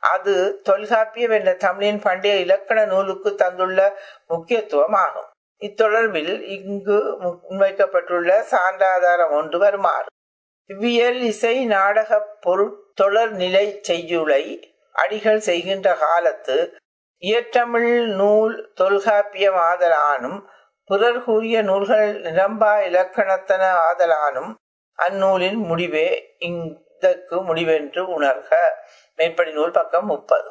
அது 0.02 0.34
தொல்காப்பியம் 0.62 1.30
என்ற 1.30 1.50
தமிழின் 1.56 2.00
பண்டைய 2.00 2.34
இலக்கண 2.36 2.80
நூலுக்கு 2.86 3.30
தந்துள்ள 3.34 3.78
முக்கியத்துவம் 4.26 4.96
ஆகும். 5.04 5.28
இத்தொடர்பில் 5.62 6.34
இங்கு 6.56 6.98
முன்வைக்கப்பட்டுள்ள 7.22 8.30
சான்றாதாரம் 8.50 9.32
ஒன்று 9.32 9.58
வருமாறு. 9.58 10.08
இவ்வியல் 10.70 11.20
இசை 11.22 11.56
நாடக 11.66 12.20
பொருட்தொடர் 12.40 13.32
நிலை 13.42 13.66
செய்யுளை 13.80 14.44
அடிகள் 14.94 15.40
செய்கின்ற 15.40 15.88
காலத்து 15.96 16.56
இயற்றமிழ் 17.22 17.92
நூல் 18.20 18.54
தொல்காப்பியம் 18.74 19.58
ஆதலானும் 19.70 20.38
பிறர் 20.90 21.24
கூறிய 21.24 21.62
நூல்கள் 21.62 22.10
நிரம்பா 22.20 22.72
இலக்கணத்தன 22.88 23.62
ஆதலானும் 23.88 24.50
அந்நூலின் 24.98 25.60
முடிவே 25.68 26.36
இந்தக்கு 26.40 27.36
முடிவென்று 27.48 28.02
உணர்க. 28.16 28.50
மேற்படி 29.16 29.52
நூல் 29.52 29.70
பக்கம் 29.70 30.06
முப்பது. 30.06 30.50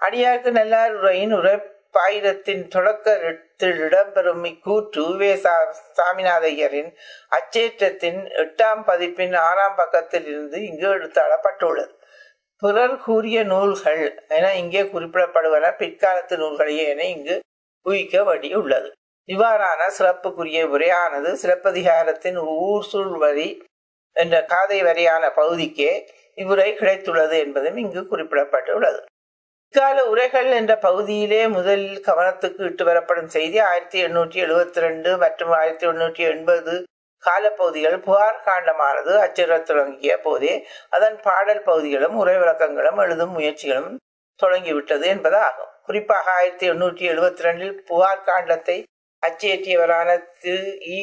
அடியாருக்கு 0.00 0.50
நல்லார் 0.50 0.94
உரையின் 0.94 1.34
உரைப்பாயிரத்தின் 1.34 2.68
தொடக்கத்தில் 2.68 3.80
இடம்பெறும் 3.80 4.44
இக்கூற்று 4.44 5.16
வே 5.16 5.34
சாமிநாதையரின் 5.96 6.90
அச்சேற்றத்தின் 7.30 8.20
எட்டாம் 8.42 8.82
பதிப்பின் 8.86 9.36
ஆறாம் 9.36 9.76
பக்கத்தில் 9.76 10.26
இருந்து 10.26 10.66
இங்கு 10.66 10.88
எடுத்தாளப்பட்டுள்ளது. 10.94 11.94
பிறர் 12.62 12.96
கூறிய 12.96 13.44
நூல்கள் 13.44 14.02
என 14.28 14.54
இங்கே 14.54 14.82
குறிப்பிடப்படுவன. 14.82 15.76
பிற்காலத்து 15.78 16.36
நூல்களையே 16.36 16.88
என 16.88 17.04
இங்கு 17.04 17.40
ஊகிக்க 17.86 18.54
உள்ளது 18.54 18.90
இவ்வாறான 19.28 19.82
சிறப்புக்குரிய 19.98 20.60
உரையானது 20.74 21.30
சிறப்பதிகாரத்தின் 21.42 22.36
ஊர் 22.36 22.82
சூழ் 22.82 23.16
வரி 23.18 23.48
என்ற 24.16 24.44
காதை 24.44 24.82
வரியான 24.82 25.30
பகுதிக்கே 25.30 25.92
இவ்வுரை 26.38 26.70
கிடைத்துள்ளது 26.74 27.36
என்பதும் 27.44 27.76
இங்கு 27.76 28.00
குறிப்பிடப்பட்டுள்ளது. 28.10 29.00
இக்கால 29.74 30.04
உரைகள் 30.04 30.48
என்ற 30.50 30.76
பகுதியிலே 30.76 31.48
முதலில் 31.48 32.00
கவனத்துக்கு 32.00 32.62
இட்டு 32.64 32.84
வரப்படும் 32.84 33.26
செய்தி 33.26 33.58
ஆயிரத்தி 33.58 33.98
எண்ணூற்றி 34.04 34.38
எழுபத்தி 34.44 34.80
ரெண்டு 34.80 35.16
மற்றும் 35.16 35.50
ஆயிரத்தி 35.50 35.86
எண்ணூற்றி 35.86 36.22
எண்பது 36.32 36.84
காலப்பகுதிகள் 37.22 37.98
புகார் 38.00 38.44
காண்டமானது 38.46 39.12
அச்சுறத் 39.24 39.62
தொடங்கிய 39.62 40.20
போதே 40.20 40.66
அதன் 40.90 41.20
பாடல் 41.22 41.62
பகுதிகளும் 41.62 42.14
உரை 42.14 42.36
விளக்கங்களும் 42.36 42.96
எழுதும் 42.96 43.34
முயற்சிகளும் 43.38 43.90
தொடங்கிவிட்டது 44.40 45.06
என்பதாகும். 45.14 45.70
குறிப்பாக 45.82 46.30
ஆயிரத்தி 46.30 46.70
எண்ணூற்றி 46.70 47.04
எழுபத்தி 47.12 47.46
ரெண்டில் 47.46 47.74
புகார் 47.82 48.26
காண்டத்தை 48.26 48.76
அச்சேற்றியவரான 49.22 50.08
திரு 50.40 50.66
இ 50.90 50.98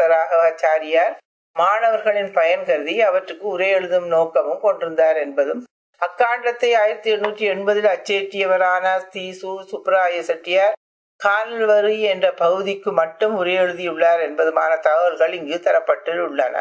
ஸ்ரீனிவாசராகவாச்சாரியார் 0.00 1.14
மாணவர்களின் 1.56 2.32
பயன் 2.32 2.64
கருதி 2.64 3.00
அவற்றுக்கு 3.00 3.46
உரை 3.48 3.70
எழுதும் 3.70 4.08
நோக்கமும் 4.08 4.60
கொண்டிருந்தார் 4.60 5.16
என்பதும் 5.16 5.62
அக்காண்டத்தை 6.00 6.70
ஆயிரத்தி 6.76 7.10
எண்ணூற்றி 7.10 7.44
எண்பதில் 7.50 7.88
அச்சேற்றியவரான 7.90 8.84
தி 9.08 9.24
சு. 9.32 9.50
சுப்ராய 9.70 10.22
செட்டியார் 10.22 10.76
கால்வரி 11.20 11.98
என்ற 12.12 12.32
பகுதிக்கு 12.34 12.90
மட்டும் 12.92 13.34
உரை 13.36 13.54
எழுதியுள்ளார் 13.54 14.20
என்பதுமான 14.20 14.76
தகவல்கள் 14.80 15.32
இங்கு 15.32 15.58
தரப்பட்டு 15.60 16.12
உள்ளன 16.22 16.56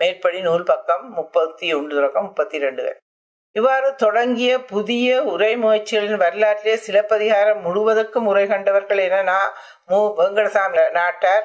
மேற்படி 0.00 0.40
நூல் 0.40 0.64
பக்கம் 0.64 1.04
முப்பத்தி 1.10 1.72
ஒன்று 1.72 1.96
தொடக்கம் 1.96 2.24
முப்பத்தி 2.24 2.58
ரெண்டு 2.58 2.84
இவ்வாறு 3.56 3.94
தொடங்கிய 3.94 4.64
புதிய 4.64 5.22
உரை 5.22 5.56
முயற்சிகளின் 5.56 6.16
வரலாற்றிலே 6.16 6.76
சிலப்பதிகாரம் 6.76 7.60
முழுவதற்கும் 7.64 8.24
உரை 8.24 8.46
கண்டவர்கள் 8.46 8.98
என 8.98 9.22
நா 9.22 9.38
மு. 9.86 9.98
வெங்கடசாமி 10.18 10.90
நாட்டார் 10.90 11.44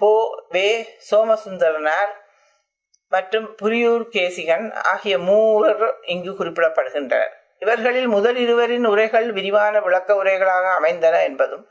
போ. 0.00 0.10
வே. 0.48 0.68
சோமசுந்தரனார் 1.10 2.10
மற்றும் 3.12 3.54
புரியூர் 3.62 4.04
கேசிகன் 4.12 4.66
ஆகிய 4.84 5.18
மூவர் 5.18 5.84
இங்கு 6.06 6.32
குறிப்பிடப்படுகின்றனர். 6.32 7.32
இவர்களில் 7.58 8.06
முதல் 8.06 8.36
இருவரின் 8.36 8.86
உரைகள் 8.86 9.32
விரிவான 9.32 9.80
விளக்க 9.80 10.14
உரைகளாக 10.14 10.66
அமைந்தன 10.74 11.22
என்பதும் 11.22 11.64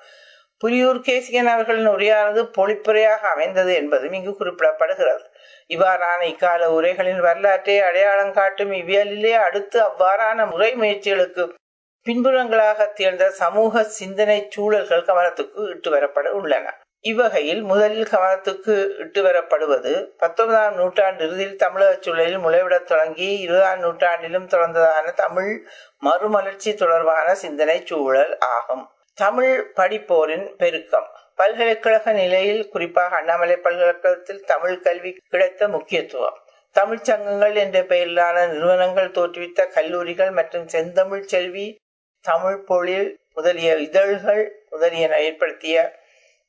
புரியூர் 0.62 1.00
கேசிகன் 1.00 1.46
அவர்களின் 1.46 1.88
உரையானது 1.88 2.42
பொழிப்புரையாக 2.58 3.22
அமைந்தது 3.36 3.76
என்பதும் 3.76 4.12
இங்கு 4.12 4.34
குறிப்பிடப்படுகிறது. 4.40 5.24
இவ்வாறான 5.70 6.22
இக்கால 6.24 6.68
உரைகளின் 6.78 7.20
வரலாற்றை 7.20 7.80
அடையாளம் 7.80 8.34
காட்டும் 8.34 8.72
இவ்வியலிலே 8.72 9.34
அடுத்து 9.38 9.80
அவ்வாறான 9.82 10.50
முறை 10.50 10.70
முயற்சிகளுக்கு 10.76 11.44
பின்புலங்களாக 12.06 12.94
திகழ்ந்த 12.94 13.26
சமூக 13.32 13.84
சிந்தனை 13.84 14.38
சூழல்கள் 14.50 15.08
கவனத்துக்கு 15.08 15.62
இட்டு 15.70 15.90
வரப்பட 15.96 16.28
உள்ளன. 16.30 16.66
இவ்வகையில் 17.06 17.62
முதலில் 17.62 18.08
கவனத்துக்கு 18.10 18.74
இட்டு 18.98 19.22
வரப்படுவது 19.24 19.92
பத்தொன்பதாம் 20.18 20.76
நூற்றாண்டு 20.76 21.26
இறுதியில் 21.26 21.56
தமிழக 21.56 21.98
சூழலில் 22.02 22.40
முளைவிடத் 22.40 22.88
தொடங்கி 22.88 23.30
இருபதாம் 23.40 23.80
நூற்றாண்டிலும் 23.80 24.48
தொடர்ந்ததான 24.48 25.14
தமிழ் 25.14 25.52
மறுமலர்ச்சி 26.06 26.74
தொடர்பான 26.74 27.36
சிந்தனை 27.36 27.78
சூழல் 27.86 28.38
ஆகும். 28.38 28.84
தமிழ் 29.18 29.74
படிப்போரின் 29.76 30.48
பெருக்கம். 30.56 31.10
பல்கலைக்கழக 31.40 32.12
நிலையில் 32.12 32.64
குறிப்பாக 32.68 33.16
அண்ணாமலை 33.16 33.56
பல்கலைக்கழகத்தில் 33.56 34.42
தமிழ் 34.44 34.80
கல்வி 34.80 35.12
கிடைத்த 35.30 35.68
முக்கியத்துவம். 35.68 36.38
தமிழ் 36.76 37.06
சங்கங்கள் 37.10 37.56
என்ற 37.56 37.78
பெயரிலான 37.84 38.48
நிறுவனங்கள் 38.48 39.12
தோற்றுவித்த 39.12 39.68
கல்லூரிகள் 39.68 40.32
மற்றும் 40.32 40.68
செந்தமிழ் 40.68 41.30
செல்வி 41.34 41.68
தமிழ் 42.26 42.60
பொழில் 42.68 43.10
முதலிய 43.34 43.76
இதழ்கள் 43.76 44.44
முதலியன 44.70 45.20
ஏற்படுத்திய 45.20 45.78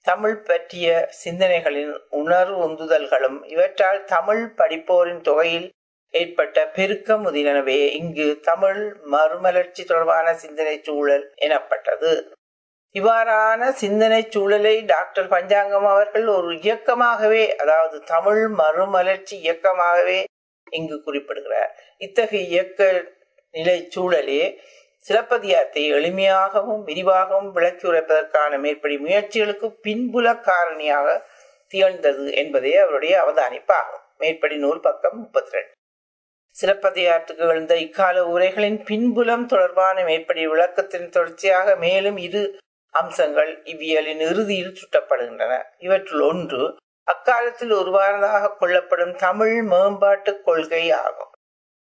தமிழ் 0.07 0.37
பற்றிய 0.43 1.09
சிந்தனைகளின் 1.25 1.93
உணர்வு 2.11 2.59
உந்துதல்களும் 2.69 3.39
இவற்றால் 3.45 4.05
தமிழ் 4.05 4.43
படிப்போரின் 4.59 5.21
தொகையில் 5.21 5.69
ஏற்பட்ட 6.15 6.67
பெருக்கம் 6.67 7.25
முதலனவே 7.27 7.81
இங்கு 7.93 8.39
தமிழ் 8.43 8.83
மறுமலர்ச்சி 9.11 9.85
தொடர்பான 9.85 10.35
சிந்தனை 10.35 10.81
சூழல் 10.83 11.27
எனப்பட்டது. 11.37 12.13
இவ்வாறான 12.95 13.69
சிந்தனை 13.73 14.21
சூழலை 14.29 14.75
டாக்டர் 14.85 15.29
பஞ்சாங்கம் 15.29 15.87
அவர்கள் 15.87 16.27
ஒரு 16.29 16.51
இயக்கமாகவே 16.59 17.45
அதாவது 17.57 17.97
தமிழ் 18.05 18.43
மறுமலர்ச்சி 18.61 19.37
இயக்கமாகவே 19.47 20.19
இங்கு 20.73 20.97
குறிப்பிடுகிறார். 21.03 21.71
இத்தகைய 21.97 22.49
இயக்க 22.49 22.81
நிலை 23.55 23.79
சூழலே 23.95 24.43
சிலப்பதிகாரத்தை 25.05 25.83
எளிமையாகவும் 25.89 26.83
விரிவாகவும் 26.85 27.51
விளக்கி 27.53 27.85
உரைப்பதற்கான 27.91 28.59
மேற்படி 28.59 28.97
முயற்சிகளுக்கு 28.99 29.69
பின்புல 29.87 30.33
காரணியாக 30.49 31.07
திகழ்ந்தது 31.71 32.25
என்பதே 32.43 32.73
அவருடைய 32.77 33.15
அவதானிப்பாகும். 33.25 34.05
மேற்படி 34.19 34.57
நூல் 34.57 34.81
பக்கம் 34.81 35.17
முப்பத்தி 35.19 35.55
ரெண்டு 35.57 35.73
சிலப்பதிகாரத்துக்கு 36.57 37.45
எழுந்த 37.47 37.75
இக்கால 37.77 38.25
உரைகளின் 38.33 38.79
பின்புலம் 38.89 39.47
தொடர்பான 39.47 39.97
மேற்படி 40.05 40.43
விளக்கத்தின் 40.47 41.09
தொடர்ச்சியாக 41.09 41.77
மேலும் 41.77 42.19
இரு 42.27 42.43
அம்சங்கள் 42.91 43.63
இவ்வியலின் 43.63 44.21
இறுதியில் 44.21 44.79
சுட்டப்படுகின்றன. 44.81 45.63
இவற்றுள் 45.79 46.21
ஒன்று 46.21 46.77
அக்காலத்தில் 47.05 47.71
உருவானதாக 47.71 48.57
கொள்ளப்படும் 48.57 49.17
தமிழ் 49.17 49.63
மேம்பாட்டு 49.63 50.43
கொள்கை 50.43 50.91
ஆகும். 50.91 51.33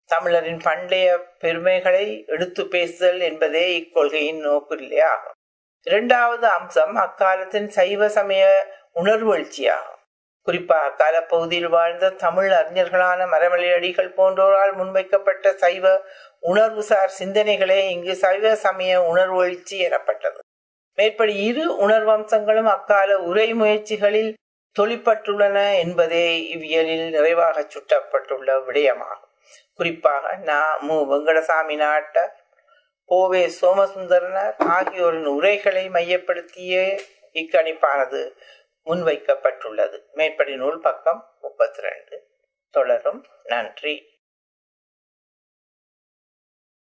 தமிழரின் 0.05 0.59
பண்டைய 0.59 1.19
பெருமைகளை 1.39 2.25
எடுத்து 2.27 2.67
பேசுதல் 2.67 3.21
என்பதே 3.21 3.65
இக்கொள்கையின் 3.79 4.41
நோக்கிலே 4.41 5.01
ஆகும். 5.01 5.33
இரண்டாவது 5.83 6.47
அம்சம் 6.49 6.97
அக்காலத்தின் 6.97 7.69
சைவ 7.69 8.09
சமய 8.09 8.67
உணர்வெழுச்சியாகும். 8.95 9.97
குறிப்பாக 10.43 10.91
காலப்பகுதியில் 10.91 11.69
வாழ்ந்த 11.69 12.11
தமிழ் 12.11 12.51
அறிஞர்களான 12.51 13.27
மரமலையடிகள் 13.27 14.15
போன்றோரால் 14.15 14.73
முன்வைக்கப்பட்ட 14.73 15.53
சைவ 15.53 16.01
உணர்வுசார் 16.43 17.11
சிந்தனைகளே 17.19 17.89
இங்கு 17.89 18.15
சைவ 18.15 18.55
சமய 18.55 19.01
உணர்வெழுச்சி 19.15 19.79
எனப்பட்டது. 19.79 20.39
மேற்படி 20.99 21.45
இரு 21.45 21.89
உணர்வம்சங்களும் 21.89 22.65
அக்கால 22.65 23.19
உரை 23.19 23.55
முயற்சிகளில் 23.55 24.35
தொழிற்பட்டுள்ளன 24.81 25.79
என்பதே 25.79 26.51
இவ்வியலில் 26.55 27.11
நிறைவாக 27.11 27.61
சுட்டப்பட்டுள்ள 27.61 28.63
விடயமாகும். 28.67 29.29
குறிப்பாக 29.75 30.37
நா. 30.37 30.77
மு. 30.77 30.95
வெங்கடசாமி 31.13 31.77
நாட்டார் 31.77 32.37
போவே 33.09 33.51
சோமசுந்தரனார் 33.61 34.55
ஆகியோரின் 34.59 35.25
உரைகளை 35.25 35.89
மையப்படுத்திய 35.89 36.99
இக்கணிப்பானது 37.35 38.31
முன்வைக்கப்பட்டுள்ளது. 38.87 39.99
மேற்படி 40.13 40.57
நூல் 40.57 40.81
பக்கம் 40.81 41.33
முப்பத்தி 41.41 41.81
ரெண்டு 41.81 42.27
தொடரும். 42.71 43.25
நன்றி. 43.45 44.18